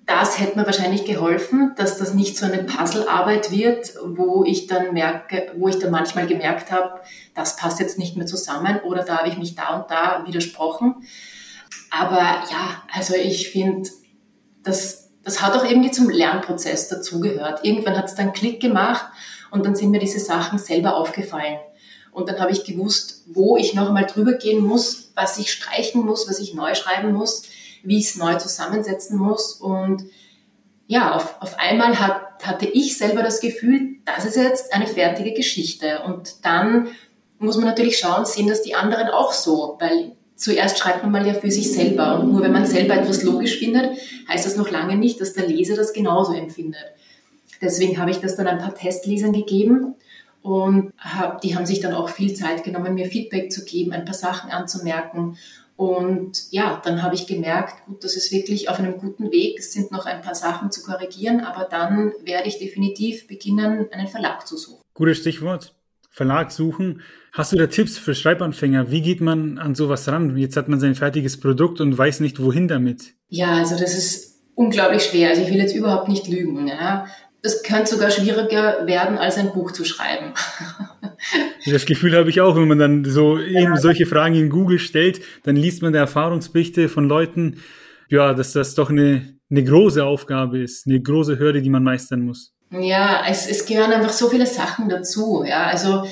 [0.04, 4.92] Das hätte mir wahrscheinlich geholfen, dass das nicht so eine Puzzlearbeit wird, wo ich dann
[4.92, 7.00] merke, wo ich dann manchmal gemerkt habe,
[7.34, 11.06] das passt jetzt nicht mehr zusammen oder da habe ich mich da und da widersprochen.
[11.90, 12.20] Aber
[12.50, 13.88] ja, also ich finde,
[14.64, 17.64] das, das hat auch irgendwie zum Lernprozess dazugehört.
[17.64, 19.06] Irgendwann hat es dann Klick gemacht
[19.50, 21.58] und dann sind mir diese Sachen selber aufgefallen.
[22.12, 26.28] Und dann habe ich gewusst, wo ich nochmal drüber gehen muss, was ich streichen muss,
[26.28, 27.42] was ich neu schreiben muss,
[27.82, 29.52] wie ich es neu zusammensetzen muss.
[29.52, 30.04] Und
[30.86, 35.34] ja, auf, auf einmal hat, hatte ich selber das Gefühl, das ist jetzt eine fertige
[35.34, 36.02] Geschichte.
[36.06, 36.88] Und dann
[37.38, 41.26] muss man natürlich schauen, sehen das die anderen auch so, weil zuerst schreibt man mal
[41.26, 42.20] ja für sich selber.
[42.20, 45.46] Und nur wenn man selber etwas logisch findet, heißt das noch lange nicht, dass der
[45.46, 46.94] Leser das genauso empfindet.
[47.60, 49.94] Deswegen habe ich das dann ein paar Testlesern gegeben
[50.46, 50.92] und
[51.42, 54.50] die haben sich dann auch viel Zeit genommen, mir Feedback zu geben, ein paar Sachen
[54.50, 55.36] anzumerken.
[55.74, 59.58] Und ja, dann habe ich gemerkt, gut, das ist wirklich auf einem guten Weg.
[59.58, 64.06] Es sind noch ein paar Sachen zu korrigieren, aber dann werde ich definitiv beginnen, einen
[64.06, 64.82] Verlag zu suchen.
[64.94, 65.74] Gutes Stichwort.
[66.10, 67.02] Verlag suchen.
[67.32, 68.90] Hast du da Tipps für Schreibanfänger?
[68.90, 70.36] Wie geht man an sowas ran?
[70.36, 73.14] Jetzt hat man sein fertiges Produkt und weiß nicht, wohin damit.
[73.28, 75.30] Ja, also das ist unglaublich schwer.
[75.30, 76.68] Also ich will jetzt überhaupt nicht lügen.
[76.68, 77.08] Ja
[77.46, 80.34] es könnte sogar schwieriger werden, als ein Buch zu schreiben.
[81.68, 83.62] Das Gefühl habe ich auch, wenn man dann so ja.
[83.62, 87.62] eben solche Fragen in Google stellt, dann liest man da Erfahrungsberichte von Leuten,
[88.08, 92.20] ja, dass das doch eine, eine große Aufgabe ist, eine große Hürde, die man meistern
[92.20, 92.52] muss.
[92.70, 95.44] Ja, es, es gehören einfach so viele Sachen dazu.
[95.44, 96.04] Ja, also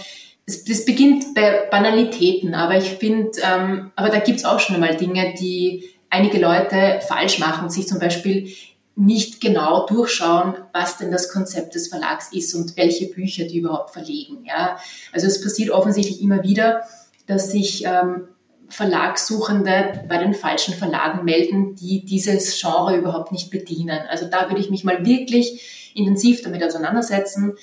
[0.47, 4.97] es, das beginnt bei Banalitäten, aber ich finde, ähm, aber da gibt's auch schon einmal
[4.97, 8.49] Dinge, die einige Leute falsch machen, sich zum Beispiel
[8.97, 13.91] nicht genau durchschauen, was denn das Konzept des Verlags ist und welche Bücher die überhaupt
[13.91, 14.45] verlegen.
[14.45, 14.79] Ja?
[15.13, 16.83] Also es passiert offensichtlich immer wieder,
[17.27, 18.29] dass sich ähm,
[18.69, 24.01] Verlagssuchende bei den falschen Verlagen melden, die dieses Genre überhaupt nicht bedienen.
[24.09, 27.55] Also da würde ich mich mal wirklich intensiv damit auseinandersetzen,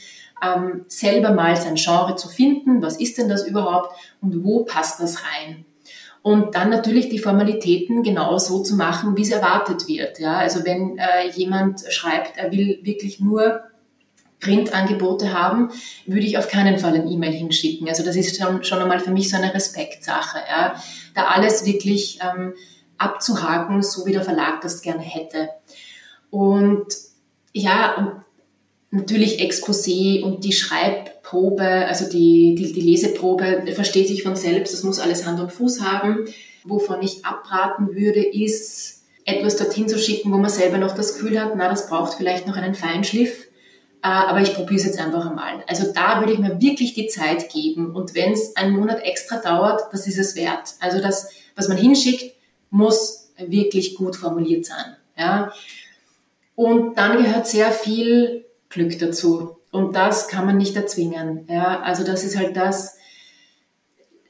[0.43, 4.99] ähm, selber mal sein Genre zu finden, was ist denn das überhaupt und wo passt
[4.99, 5.65] das rein
[6.23, 10.19] und dann natürlich die Formalitäten genau so zu machen, wie es erwartet wird.
[10.19, 13.61] Ja, also wenn äh, jemand schreibt, er will wirklich nur
[14.39, 15.69] Printangebote haben,
[16.05, 17.87] würde ich auf keinen Fall ein E-Mail hinschicken.
[17.87, 20.75] Also das ist schon, schon einmal für mich so eine Respektsache, ja,
[21.15, 22.53] da alles wirklich ähm,
[22.97, 25.49] abzuhaken, so wie der Verlag das gerne hätte.
[26.29, 26.87] Und
[27.53, 28.23] ja,
[28.91, 34.83] natürlich Exposé und die Schreibprobe, also die, die, die Leseprobe, versteht sich von selbst, das
[34.83, 36.25] muss alles Hand und Fuß haben.
[36.63, 41.39] Wovon ich abraten würde, ist etwas dorthin zu schicken, wo man selber noch das Gefühl
[41.39, 43.47] hat, na, das braucht vielleicht noch einen Feinschliff,
[44.03, 45.63] äh, aber ich probiere es jetzt einfach einmal.
[45.67, 49.37] Also da würde ich mir wirklich die Zeit geben und wenn es einen Monat extra
[49.37, 50.73] dauert, das ist es wert.
[50.79, 52.35] Also das, was man hinschickt,
[52.69, 54.97] muss wirklich gut formuliert sein.
[55.17, 55.53] Ja?
[56.55, 59.57] Und dann gehört sehr viel Glück dazu.
[59.71, 61.47] Und das kann man nicht erzwingen.
[61.49, 62.97] Ja, also das ist halt das.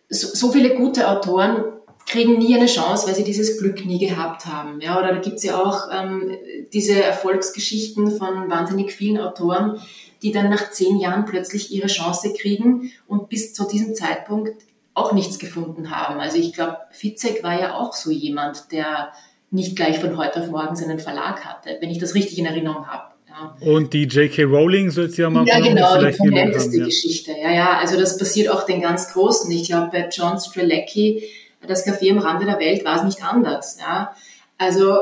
[0.09, 1.63] So, viele gute Autoren
[2.05, 4.81] kriegen nie eine Chance, weil sie dieses Glück nie gehabt haben.
[4.81, 6.35] Ja, oder da gibt's ja auch ähm,
[6.73, 9.79] diese Erfolgsgeschichten von wahnsinnig vielen Autoren,
[10.21, 14.63] die dann nach zehn Jahren plötzlich ihre Chance kriegen und bis zu diesem Zeitpunkt
[14.93, 16.19] auch nichts gefunden haben.
[16.19, 19.13] Also ich glaube, Fitzek war ja auch so jemand, der
[19.49, 22.87] nicht gleich von heute auf morgen seinen Verlag hatte, wenn ich das richtig in Erinnerung
[22.87, 23.11] habe.
[23.59, 24.43] Und die J.K.
[24.43, 26.86] Rowling soll es ja mal Ja, genau, die prominenteste ja.
[26.86, 27.32] Geschichte.
[27.32, 29.49] Ja, ja, also das passiert auch den ganz Großen.
[29.51, 31.23] Ich glaube, bei John Strelecki,
[31.65, 33.77] das Café am Rande der Welt, war es nicht anders.
[33.79, 34.15] Ja.
[34.57, 34.95] Also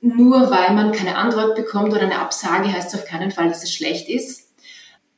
[0.00, 3.62] nur weil man keine Antwort bekommt oder eine Absage, heißt es auf keinen Fall, dass
[3.62, 4.50] es schlecht ist.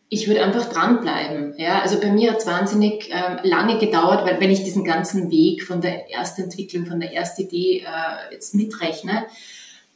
[0.09, 1.55] Ich würde einfach dranbleiben.
[1.59, 1.80] Ja.
[1.80, 5.64] Also bei mir hat es wahnsinnig ähm, lange gedauert, weil wenn ich diesen ganzen Weg
[5.64, 9.26] von der ersten Entwicklung, von der ersten Idee äh, jetzt mitrechne,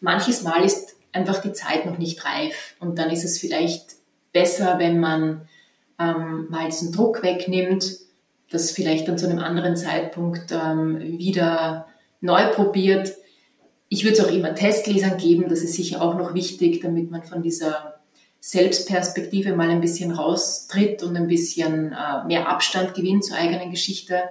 [0.01, 2.75] manches Mal ist einfach die Zeit noch nicht reif.
[2.81, 3.97] Und dann ist es vielleicht
[4.33, 5.49] besser, wenn man
[5.99, 7.99] ähm, mal diesen Druck wegnimmt,
[8.51, 11.87] das vielleicht dann zu einem anderen Zeitpunkt ähm, wieder
[12.21, 13.13] neu probiert.
[13.89, 17.23] Ich würde es auch immer Testlesern geben, das ist sicher auch noch wichtig, damit man
[17.23, 18.01] von dieser
[18.41, 24.23] Selbstperspektive mal ein bisschen raustritt und ein bisschen äh, mehr Abstand gewinnt zur eigenen Geschichte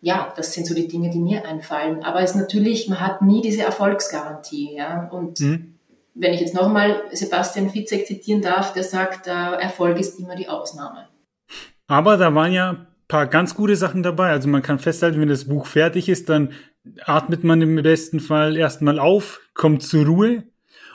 [0.00, 2.02] ja, das sind so die Dinge, die mir einfallen.
[2.02, 4.76] Aber es ist natürlich, man hat nie diese Erfolgsgarantie.
[4.76, 5.08] Ja?
[5.08, 5.74] Und mhm.
[6.14, 10.48] wenn ich jetzt nochmal Sebastian Fitzek zitieren darf, der sagt, äh, Erfolg ist immer die
[10.48, 11.08] Ausnahme.
[11.86, 14.30] Aber da waren ja ein paar ganz gute Sachen dabei.
[14.30, 16.52] Also man kann festhalten, wenn das Buch fertig ist, dann
[17.04, 20.44] atmet man im besten Fall erstmal auf, kommt zur Ruhe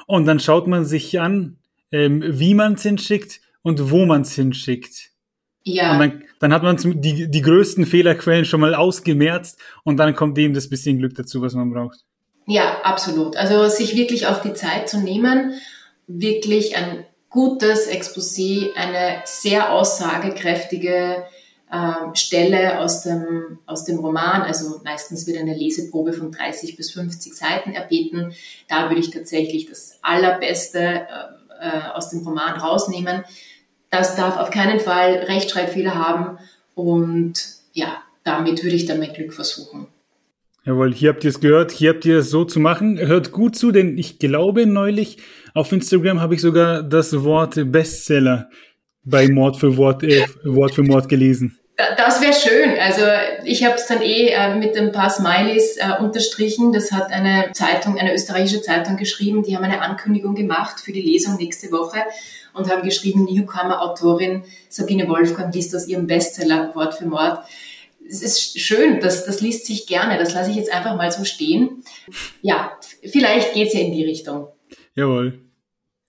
[0.08, 1.58] und dann schaut man sich an,
[1.92, 5.12] ähm, wie man es hinschickt und wo man es hinschickt.
[5.64, 5.94] Ja.
[5.94, 10.38] Und dann, dann hat man die, die größten Fehlerquellen schon mal ausgemerzt und dann kommt
[10.40, 12.00] eben das bisschen Glück dazu, was man braucht.
[12.48, 13.38] Ja, absolut.
[13.38, 15.54] Also sich wirklich auch die Zeit zu nehmen,
[16.08, 21.24] wirklich ein gutes Exposé, eine sehr aussagekräftige
[21.72, 26.92] äh, Stelle aus dem, aus dem Roman, also meistens wird eine Leseprobe von 30 bis
[26.92, 28.34] 50 Seiten erbeten.
[28.68, 33.24] Da würde ich tatsächlich das Allerbeste äh, äh, aus dem Roman rausnehmen.
[33.92, 36.38] Das darf auf keinen Fall Rechtschreibfehler haben
[36.76, 37.34] und
[37.74, 39.88] ja, damit würde ich dann mein Glück versuchen.
[40.64, 43.00] Jawohl, hier habt ihr es gehört, hier habt ihr es so zu machen.
[43.00, 45.18] Hört gut zu, denn ich glaube neulich
[45.54, 48.50] auf Instagram habe ich sogar das Wort Bestseller
[49.04, 51.58] bei Mord für Wort, äh, Wort für Mord gelesen.
[51.98, 52.78] Das wäre schön.
[52.80, 53.02] Also
[53.44, 56.72] ich habe es dann eh äh, mit ein paar Smileys äh, unterstrichen.
[56.72, 59.42] Das hat eine Zeitung, eine österreichische Zeitung geschrieben.
[59.42, 61.98] Die haben eine Ankündigung gemacht für die Lesung nächste Woche
[62.54, 67.40] und haben geschrieben, Newcomer-Autorin Sabine Wolfgang liest aus ihrem Bestseller Wort für Mord.
[68.08, 70.18] Es ist schön, das, das liest sich gerne.
[70.18, 71.84] Das lasse ich jetzt einfach mal so stehen.
[72.42, 72.72] Ja,
[73.10, 74.48] vielleicht geht es ja in die Richtung.
[74.96, 75.40] Jawohl.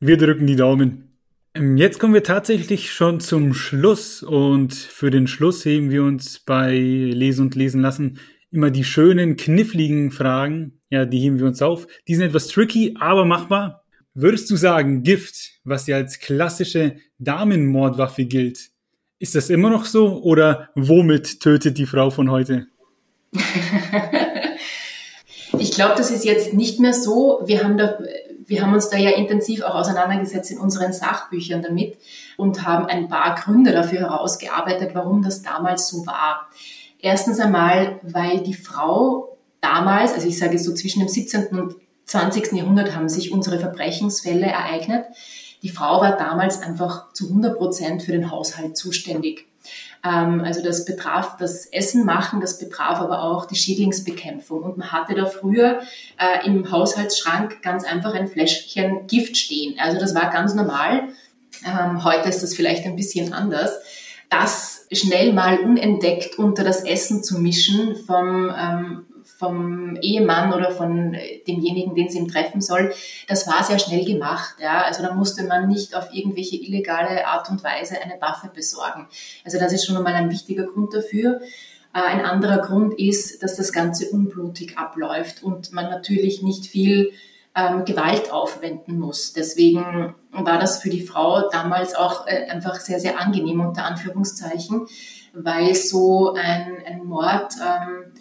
[0.01, 1.12] Wir drücken die Daumen.
[1.55, 6.40] Ähm, jetzt kommen wir tatsächlich schon zum Schluss und für den Schluss heben wir uns
[6.40, 8.18] bei Lesen und Lesen lassen
[8.53, 10.80] immer die schönen, kniffligen Fragen.
[10.90, 11.86] Ja, die heben wir uns auf.
[12.07, 13.82] Die sind etwas tricky, aber machbar.
[14.15, 18.71] Würdest du sagen, Gift, was ja als klassische Damenmordwaffe gilt,
[19.19, 22.67] ist das immer noch so oder womit tötet die Frau von heute?
[25.59, 27.41] ich glaube, das ist jetzt nicht mehr so.
[27.47, 27.99] Wir haben da
[28.47, 31.97] wir haben uns da ja intensiv auch auseinandergesetzt in unseren Sachbüchern damit
[32.37, 36.51] und haben ein paar Gründe dafür herausgearbeitet, warum das damals so war.
[36.99, 41.59] Erstens einmal, weil die Frau damals, also ich sage so zwischen dem 17.
[41.59, 41.77] und
[42.07, 42.53] 20.
[42.53, 45.07] Jahrhundert haben sich unsere Verbrechensfälle ereignet.
[45.63, 49.47] Die Frau war damals einfach zu 100 Prozent für den Haushalt zuständig.
[50.05, 54.63] Ähm, also das betraf das Essen machen, das betraf aber auch die Schädlingsbekämpfung.
[54.63, 55.81] Und man hatte da früher
[56.19, 59.77] äh, im Haushaltsschrank ganz einfach ein Fläschchen Gift stehen.
[59.79, 61.09] Also das war ganz normal.
[61.65, 63.71] Ähm, heute ist das vielleicht ein bisschen anders.
[64.29, 69.07] Das schnell mal unentdeckt unter das Essen zu mischen vom ähm,
[69.43, 71.16] vom Ehemann oder von
[71.49, 72.95] demjenigen, den sie ihm treffen soll,
[73.26, 74.55] das war sehr schnell gemacht.
[74.61, 74.84] Ja?
[74.84, 79.09] Also da musste man nicht auf irgendwelche illegale Art und Weise eine Waffe besorgen.
[79.45, 81.40] Also das ist schon einmal ein wichtiger Grund dafür.
[81.93, 87.11] Äh, ein anderer Grund ist, dass das Ganze unblutig abläuft und man natürlich nicht viel
[87.57, 89.32] ähm, Gewalt aufwenden muss.
[89.32, 94.86] Deswegen war das für die Frau damals auch äh, einfach sehr, sehr angenehm unter Anführungszeichen,
[95.34, 98.12] weil so ein, ein Mord ähm,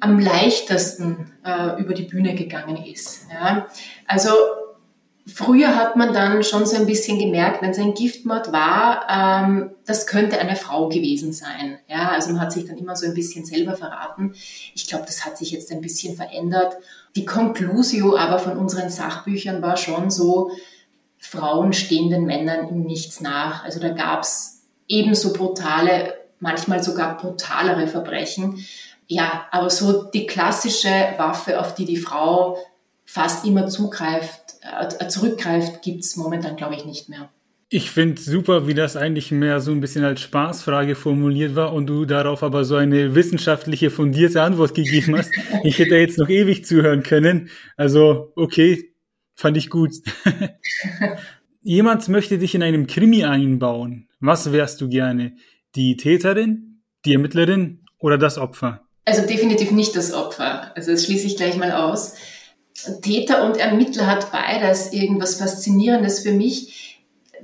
[0.00, 3.26] am leichtesten äh, über die Bühne gegangen ist.
[3.32, 3.66] Ja.
[4.06, 4.30] Also
[5.26, 9.70] früher hat man dann schon so ein bisschen gemerkt, wenn es ein Giftmord war, ähm,
[9.86, 11.78] das könnte eine Frau gewesen sein.
[11.88, 14.34] Ja, also man hat sich dann immer so ein bisschen selber verraten.
[14.74, 16.74] Ich glaube, das hat sich jetzt ein bisschen verändert.
[17.16, 20.50] Die Conclusio aber von unseren Sachbüchern war schon so,
[21.18, 23.64] Frauen stehen den Männern in nichts nach.
[23.64, 28.64] Also da gab es ebenso brutale, manchmal sogar brutalere Verbrechen
[29.10, 32.56] ja, aber so die klassische Waffe, auf die die Frau
[33.04, 37.28] fast immer zugreift, äh, zurückgreift, gibt's momentan, glaube ich, nicht mehr.
[37.70, 41.88] Ich finde super, wie das eigentlich mehr so ein bisschen als Spaßfrage formuliert war und
[41.88, 45.32] du darauf aber so eine wissenschaftliche fundierte Antwort gegeben hast.
[45.64, 47.50] Ich hätte jetzt noch ewig zuhören können.
[47.76, 48.94] Also, okay,
[49.34, 49.90] fand ich gut.
[51.62, 54.08] Jemand möchte dich in einem Krimi einbauen.
[54.20, 55.34] Was wärst du gerne?
[55.74, 58.86] Die Täterin, die Ermittlerin oder das Opfer?
[59.10, 60.70] Also definitiv nicht das Opfer.
[60.76, 62.14] Also das schließe ich gleich mal aus.
[63.02, 67.02] Täter und Ermittler hat beides irgendwas Faszinierendes für mich.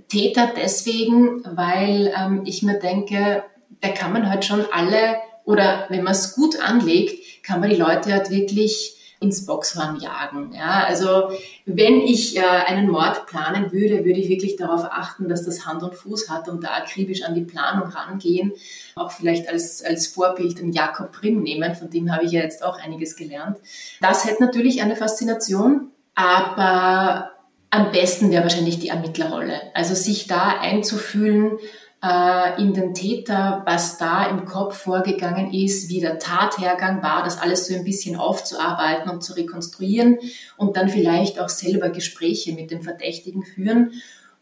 [0.08, 3.42] Täter deswegen, weil ähm, ich mir denke,
[3.80, 7.76] da kann man halt schon alle, oder wenn man es gut anlegt, kann man die
[7.76, 8.95] Leute halt wirklich
[9.26, 10.52] ins Boxhorn jagen.
[10.54, 11.30] Ja, also
[11.64, 15.82] wenn ich äh, einen Mord planen würde, würde ich wirklich darauf achten, dass das Hand
[15.82, 18.52] und Fuß hat und da akribisch an die Planung rangehen.
[18.94, 22.64] Auch vielleicht als, als Vorbild den Jakob Prim nehmen, von dem habe ich ja jetzt
[22.64, 23.58] auch einiges gelernt.
[24.00, 27.30] Das hätte natürlich eine Faszination, aber
[27.70, 29.60] am besten wäre wahrscheinlich die Ermittlerrolle.
[29.74, 31.58] Also sich da einzufühlen,
[32.02, 37.40] äh, in den Täter, was da im Kopf vorgegangen ist, wie der Tathergang war, das
[37.40, 40.18] alles so ein bisschen aufzuarbeiten und zu rekonstruieren
[40.56, 43.92] und dann vielleicht auch selber Gespräche mit dem Verdächtigen führen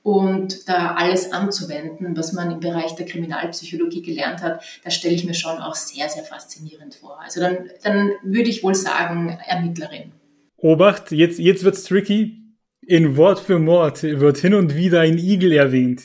[0.02, 5.24] und da alles anzuwenden, was man im Bereich der Kriminalpsychologie gelernt hat, das stelle ich
[5.24, 7.18] mir schon auch sehr, sehr faszinierend vor.
[7.22, 10.12] Also dann, dann würde ich wohl sagen, Ermittlerin.
[10.58, 12.40] Obacht, jetzt, jetzt wird's tricky.
[12.82, 16.02] In Wort für Mord wird hin und wieder ein Igel erwähnt.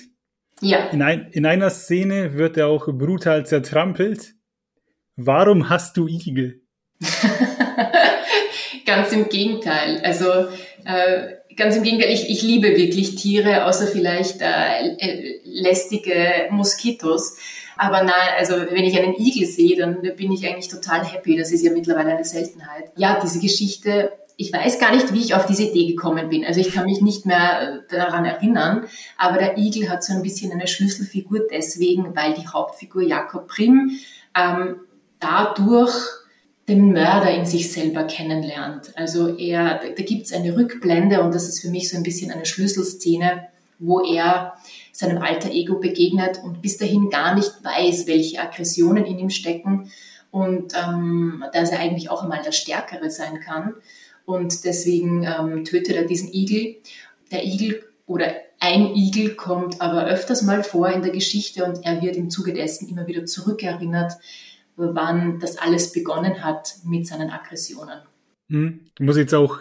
[0.62, 0.90] Ja.
[0.90, 4.34] In, ein, in einer Szene wird er auch brutal zertrampelt.
[5.16, 6.62] Warum hast du Igel?
[8.86, 10.02] ganz im Gegenteil.
[10.04, 10.48] Also
[10.86, 17.38] äh, ganz im Gegenteil, ich, ich liebe wirklich Tiere, außer vielleicht äh, äh, lästige Moskitos.
[17.78, 21.38] Aber nein, also wenn ich einen Igel sehe, dann bin ich eigentlich total happy.
[21.38, 22.92] Das ist ja mittlerweile eine Seltenheit.
[22.98, 26.46] Ja, diese Geschichte, ich weiß gar nicht, wie ich auf diese Idee gekommen bin.
[26.46, 28.86] Also ich kann mich nicht mehr äh, daran erinnern.
[29.18, 34.00] Aber der Igel hat so ein bisschen eine Schlüsselfigur deswegen, weil die Hauptfigur Jakob Prim
[34.34, 34.78] ähm,
[35.20, 35.94] dadurch
[36.70, 38.94] den Mörder in sich selber kennenlernt.
[38.96, 42.32] Also er, da gibt es eine Rückblende und das ist für mich so ein bisschen
[42.32, 44.54] eine Schlüsselszene, wo er
[44.94, 49.92] seinem alter Ego begegnet und bis dahin gar nicht weiß, welche Aggressionen in ihm stecken
[50.32, 53.74] und ähm, dass er eigentlich auch einmal der Stärkere sein kann.
[54.30, 56.76] Und deswegen ähm, tötet er diesen Igel.
[57.32, 58.28] Der Igel oder
[58.60, 62.54] ein Igel kommt aber öfters mal vor in der Geschichte und er wird im Zuge
[62.54, 64.14] dessen immer wieder zurückerinnert
[64.80, 68.00] wann das alles begonnen hat mit seinen Aggressionen.
[68.50, 68.80] Hm.
[68.98, 69.60] Ich muss jetzt auch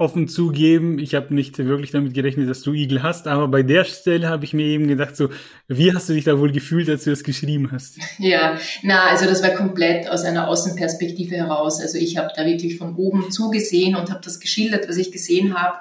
[0.00, 3.84] offen zugeben, ich habe nicht wirklich damit gerechnet, dass du Igel hast, aber bei der
[3.84, 5.28] Stelle habe ich mir eben gedacht, so,
[5.66, 7.98] wie hast du dich da wohl gefühlt, als du das geschrieben hast?
[8.18, 11.80] Ja, na, also das war komplett aus einer Außenperspektive heraus.
[11.80, 15.54] Also ich habe da wirklich von oben zugesehen und habe das geschildert, was ich gesehen
[15.54, 15.78] habe.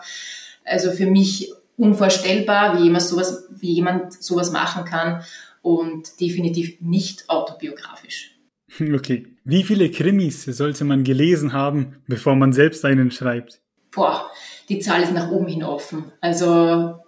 [0.65, 5.23] Also für mich unvorstellbar, wie jemand sowas, wie jemand sowas machen kann
[5.61, 8.33] und definitiv nicht autobiografisch.
[8.93, 9.27] Okay.
[9.43, 13.61] Wie viele Krimis sollte man gelesen haben, bevor man selbst einen schreibt?
[13.97, 14.29] Boah,
[14.69, 16.11] die Zahl ist nach oben hin offen.
[16.21, 16.99] Also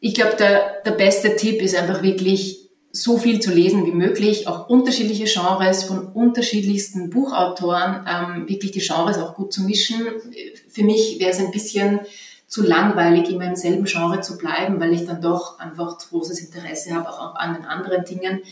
[0.00, 4.48] ich glaube, der, der beste Tipp ist einfach wirklich so viel zu lesen wie möglich,
[4.48, 10.04] auch unterschiedliche Genres von unterschiedlichsten Buchautoren, ähm, wirklich die Genres auch gut zu mischen.
[10.68, 12.00] Für mich wäre es ein bisschen
[12.48, 16.92] zu langweilig, immer im selben Genre zu bleiben, weil ich dann doch einfach großes Interesse
[16.92, 18.42] habe, auch an den anderen Dingen.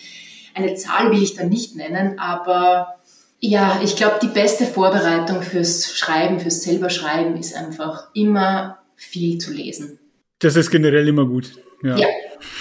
[0.54, 3.00] Eine Zahl will ich da nicht nennen, aber
[3.44, 9.38] ja, ich glaube, die beste Vorbereitung fürs Schreiben, fürs selber Schreiben ist einfach immer viel
[9.38, 9.98] zu lesen.
[10.38, 11.52] Das ist generell immer gut.
[11.82, 11.98] Ja.
[11.98, 12.06] ja.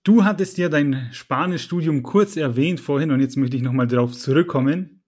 [0.02, 5.02] Du hattest ja dein Spanischstudium kurz erwähnt vorhin und jetzt möchte ich nochmal darauf zurückkommen.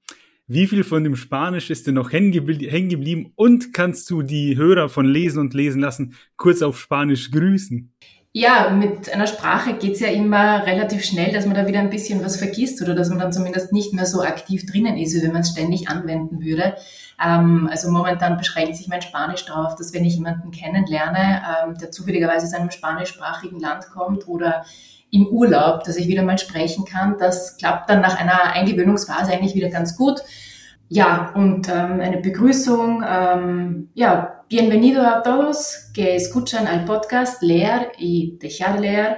[0.47, 4.91] Wie viel von dem Spanisch ist denn noch hängen geblieben und kannst du die Hörer
[4.91, 7.95] von Lesen und Lesen lassen kurz auf Spanisch grüßen?
[8.35, 12.25] Ja, mit einer Sprache geht's ja immer relativ schnell, dass man da wieder ein bisschen
[12.25, 15.33] was vergisst oder dass man dann zumindest nicht mehr so aktiv drinnen ist, wie wenn
[15.33, 16.77] man es ständig anwenden würde.
[17.23, 21.91] Ähm, also momentan beschränkt sich mein Spanisch darauf, dass wenn ich jemanden kennenlerne, ähm, der
[21.91, 24.65] zufälligerweise aus einem spanischsprachigen Land kommt oder
[25.11, 27.19] im Urlaub, dass ich wieder mal sprechen kann.
[27.19, 30.23] Das klappt dann nach einer Eingewöhnungsphase eigentlich wieder ganz gut.
[30.89, 33.05] Ja, und ähm, eine Begrüßung.
[33.07, 39.17] Ähm, ja, bienvenido a todos que escuchan al podcast Leer y Dejar Leer.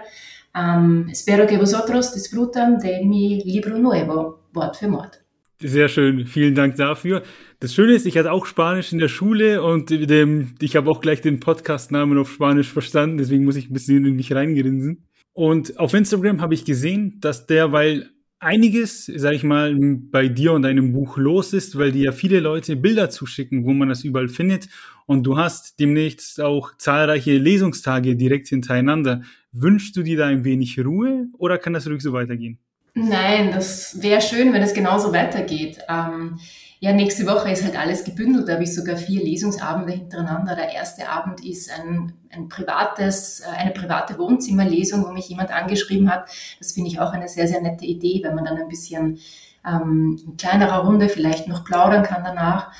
[0.55, 5.25] Um, espero que vosotros disfrutan de mi libro nuevo, Wort für Mord.
[5.59, 7.25] Sehr schön, vielen Dank dafür.
[7.59, 11.01] Das Schöne ist, ich hatte auch Spanisch in der Schule und dem, ich habe auch
[11.01, 15.09] gleich den Podcastnamen auf Spanisch verstanden, deswegen muss ich ein bisschen in mich reingerinsen.
[15.33, 18.11] Und auf Instagram habe ich gesehen, dass der, weil
[18.45, 22.41] einiges, sag ich mal, bei dir und deinem Buch los ist, weil dir ja viele
[22.41, 24.69] Leute Bilder zuschicken, wo man das überall findet.
[25.07, 29.23] Und du hast demnächst auch zahlreiche Lesungstage direkt hintereinander.
[29.53, 32.59] Wünschst du dir da ein wenig Ruhe oder kann das ruhig so weitergehen?
[32.95, 35.79] Nein, das wäre schön, wenn es genauso weitergeht.
[35.89, 36.39] Ähm,
[36.85, 38.47] ja, nächste Woche ist halt alles gebündelt.
[38.47, 40.55] Da habe ich sogar vier Lesungsabende hintereinander.
[40.55, 46.13] Der erste Abend ist ein, ein privates, äh, eine private Wohnzimmerlesung, wo mich jemand angeschrieben
[46.13, 46.29] hat.
[46.59, 49.19] Das finde ich auch eine sehr, sehr nette Idee, wenn man dann ein bisschen
[49.67, 52.71] ähm, in kleinerer Runde vielleicht noch plaudern kann danach.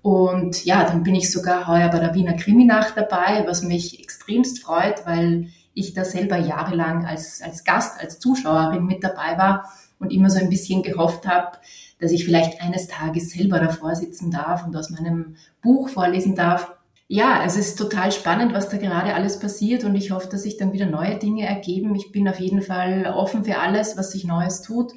[0.00, 4.62] Und ja, dann bin ich sogar heuer bei der Wiener Kriminacht dabei, was mich extremst
[4.62, 9.70] freut, weil ich da selber jahrelang als, als Gast, als Zuschauerin mit dabei war
[10.00, 11.58] und immer so ein bisschen gehofft habe,
[12.00, 16.72] dass ich vielleicht eines Tages selber davor sitzen darf und aus meinem Buch vorlesen darf.
[17.06, 20.56] Ja, es ist total spannend, was da gerade alles passiert und ich hoffe, dass sich
[20.56, 21.94] dann wieder neue Dinge ergeben.
[21.94, 24.92] Ich bin auf jeden Fall offen für alles, was sich Neues tut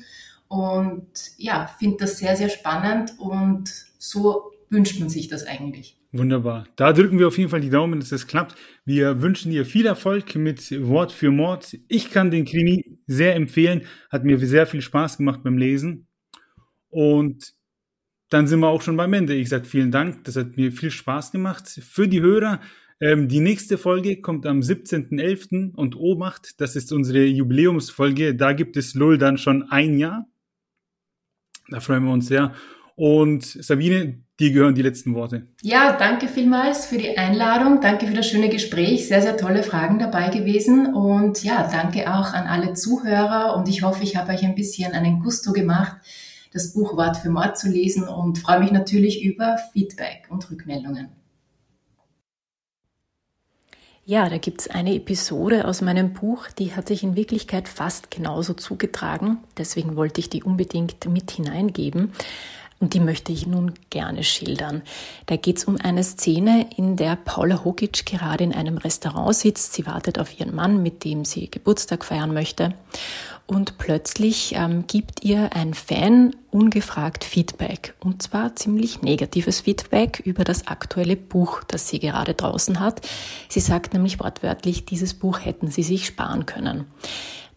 [0.47, 5.97] und ja, finde das sehr, sehr spannend und so wünscht man sich das eigentlich.
[6.15, 6.67] Wunderbar.
[6.75, 8.55] Da drücken wir auf jeden Fall die Daumen, dass das klappt.
[8.85, 11.75] Wir wünschen dir viel Erfolg mit Wort für Mord.
[11.87, 13.87] Ich kann den Krimi sehr empfehlen.
[14.11, 16.07] Hat mir sehr viel Spaß gemacht beim Lesen.
[16.89, 17.55] Und
[18.29, 19.33] dann sind wir auch schon beim Ende.
[19.33, 21.67] Ich sage vielen Dank, das hat mir viel Spaß gemacht.
[21.67, 22.61] Für die Hörer,
[22.99, 25.73] ähm, die nächste Folge kommt am 17.11.
[25.73, 28.35] und Obacht, das ist unsere Jubiläumsfolge.
[28.35, 30.27] Da gibt es LOL dann schon ein Jahr.
[31.69, 32.53] Da freuen wir uns sehr.
[32.95, 35.47] Und Sabine, dir gehören die letzten Worte.
[35.61, 37.81] Ja, danke vielmals für die Einladung.
[37.81, 39.07] Danke für das schöne Gespräch.
[39.07, 40.93] Sehr, sehr tolle Fragen dabei gewesen.
[40.93, 43.55] Und ja, danke auch an alle Zuhörer.
[43.55, 45.97] Und ich hoffe, ich habe euch ein bisschen einen Gusto gemacht,
[46.51, 51.09] das Buch Wort für Mord zu lesen und freue mich natürlich über Feedback und Rückmeldungen.
[54.05, 58.53] Ja, da gibt's eine Episode aus meinem Buch, die hat sich in Wirklichkeit fast genauso
[58.53, 59.37] zugetragen.
[59.57, 62.11] Deswegen wollte ich die unbedingt mit hineingeben.
[62.83, 64.81] Und die möchte ich nun gerne schildern.
[65.27, 69.71] Da geht's um eine Szene, in der Paula Hokic gerade in einem Restaurant sitzt.
[69.71, 72.73] Sie wartet auf ihren Mann, mit dem sie Geburtstag feiern möchte
[73.45, 80.43] und plötzlich ähm, gibt ihr ein Fan ungefragt Feedback und zwar ziemlich negatives Feedback über
[80.43, 83.01] das aktuelle Buch, das sie gerade draußen hat.
[83.49, 86.85] Sie sagt nämlich wortwörtlich, dieses Buch hätten sie sich sparen können.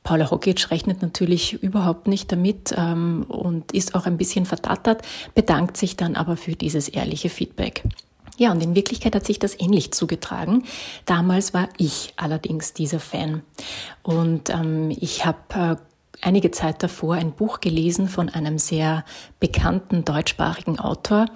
[0.07, 5.03] Paula Hokic rechnet natürlich überhaupt nicht damit ähm, und ist auch ein bisschen verdattert,
[5.35, 7.83] bedankt sich dann aber für dieses ehrliche Feedback.
[8.39, 10.63] Ja, und in Wirklichkeit hat sich das ähnlich zugetragen.
[11.07, 13.43] Damals war ich allerdings dieser Fan.
[14.05, 15.77] Und ähm, ich habe äh,
[16.23, 19.05] einige Zeit davor ein Buch gelesen von einem sehr
[19.41, 21.27] bekannten deutschsprachigen Autor.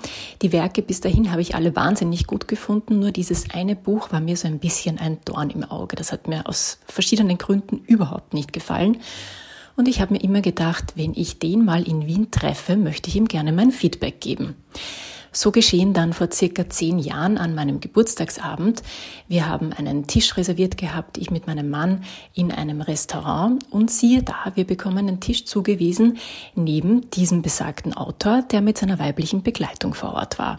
[0.42, 4.20] Die Werke bis dahin habe ich alle wahnsinnig gut gefunden, nur dieses eine Buch war
[4.20, 5.96] mir so ein bisschen ein Dorn im Auge.
[5.96, 8.98] Das hat mir aus verschiedenen Gründen überhaupt nicht gefallen.
[9.76, 13.16] Und ich habe mir immer gedacht, wenn ich den mal in Wien treffe, möchte ich
[13.16, 14.56] ihm gerne mein Feedback geben.
[15.32, 18.82] So geschehen dann vor circa zehn Jahren an meinem Geburtstagsabend.
[19.28, 22.04] Wir haben einen Tisch reserviert gehabt, ich mit meinem Mann
[22.34, 26.18] in einem Restaurant und siehe da, wir bekommen einen Tisch zugewiesen
[26.54, 30.58] neben diesem besagten Autor, der mit seiner weiblichen Begleitung vor Ort war.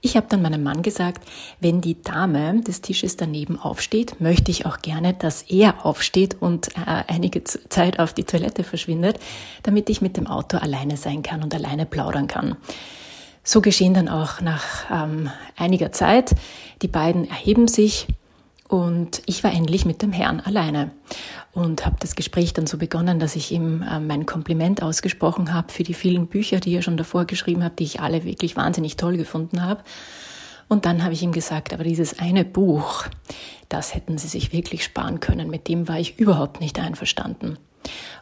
[0.00, 1.28] Ich habe dann meinem Mann gesagt,
[1.60, 6.68] wenn die Dame des Tisches daneben aufsteht, möchte ich auch gerne, dass er aufsteht und
[6.68, 9.18] äh, einige Zeit auf die Toilette verschwindet,
[9.64, 12.56] damit ich mit dem Autor alleine sein kann und alleine plaudern kann.
[13.48, 16.34] So geschehen dann auch nach ähm, einiger Zeit.
[16.82, 18.06] Die beiden erheben sich
[18.68, 20.90] und ich war endlich mit dem Herrn alleine
[21.54, 25.72] und habe das Gespräch dann so begonnen, dass ich ihm äh, mein Kompliment ausgesprochen habe
[25.72, 28.98] für die vielen Bücher, die er schon davor geschrieben hat, die ich alle wirklich wahnsinnig
[28.98, 29.82] toll gefunden habe.
[30.68, 33.06] Und dann habe ich ihm gesagt, aber dieses eine Buch,
[33.70, 35.48] das hätten Sie sich wirklich sparen können.
[35.48, 37.58] Mit dem war ich überhaupt nicht einverstanden.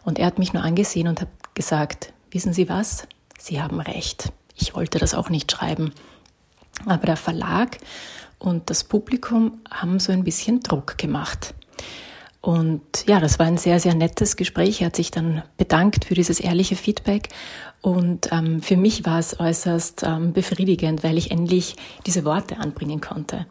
[0.05, 3.09] Und er hat mich nur angesehen und hat gesagt, wissen Sie was?
[3.41, 4.33] Sie haben recht.
[4.57, 5.93] Ich wollte das auch nicht schreiben.
[6.85, 7.79] Aber der Verlag
[8.39, 11.55] und das Publikum haben so ein bisschen Druck gemacht.
[12.47, 14.81] Und ja, das war ein sehr, sehr nettes Gespräch.
[14.81, 17.31] Er hat sich dann bedankt für dieses ehrliche Feedback.
[17.81, 21.75] Und ähm, für mich war es äußerst ähm, befriedigend, weil ich endlich
[22.07, 23.47] diese Worte anbringen konnte.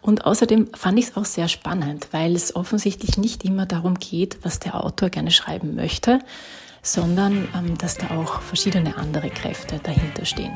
[0.00, 4.38] Und außerdem fand ich es auch sehr spannend, weil es offensichtlich nicht immer darum geht,
[4.42, 6.18] was der Autor gerne schreiben möchte,
[6.82, 10.52] sondern ähm, dass da auch verschiedene andere Kräfte dahinter stehen.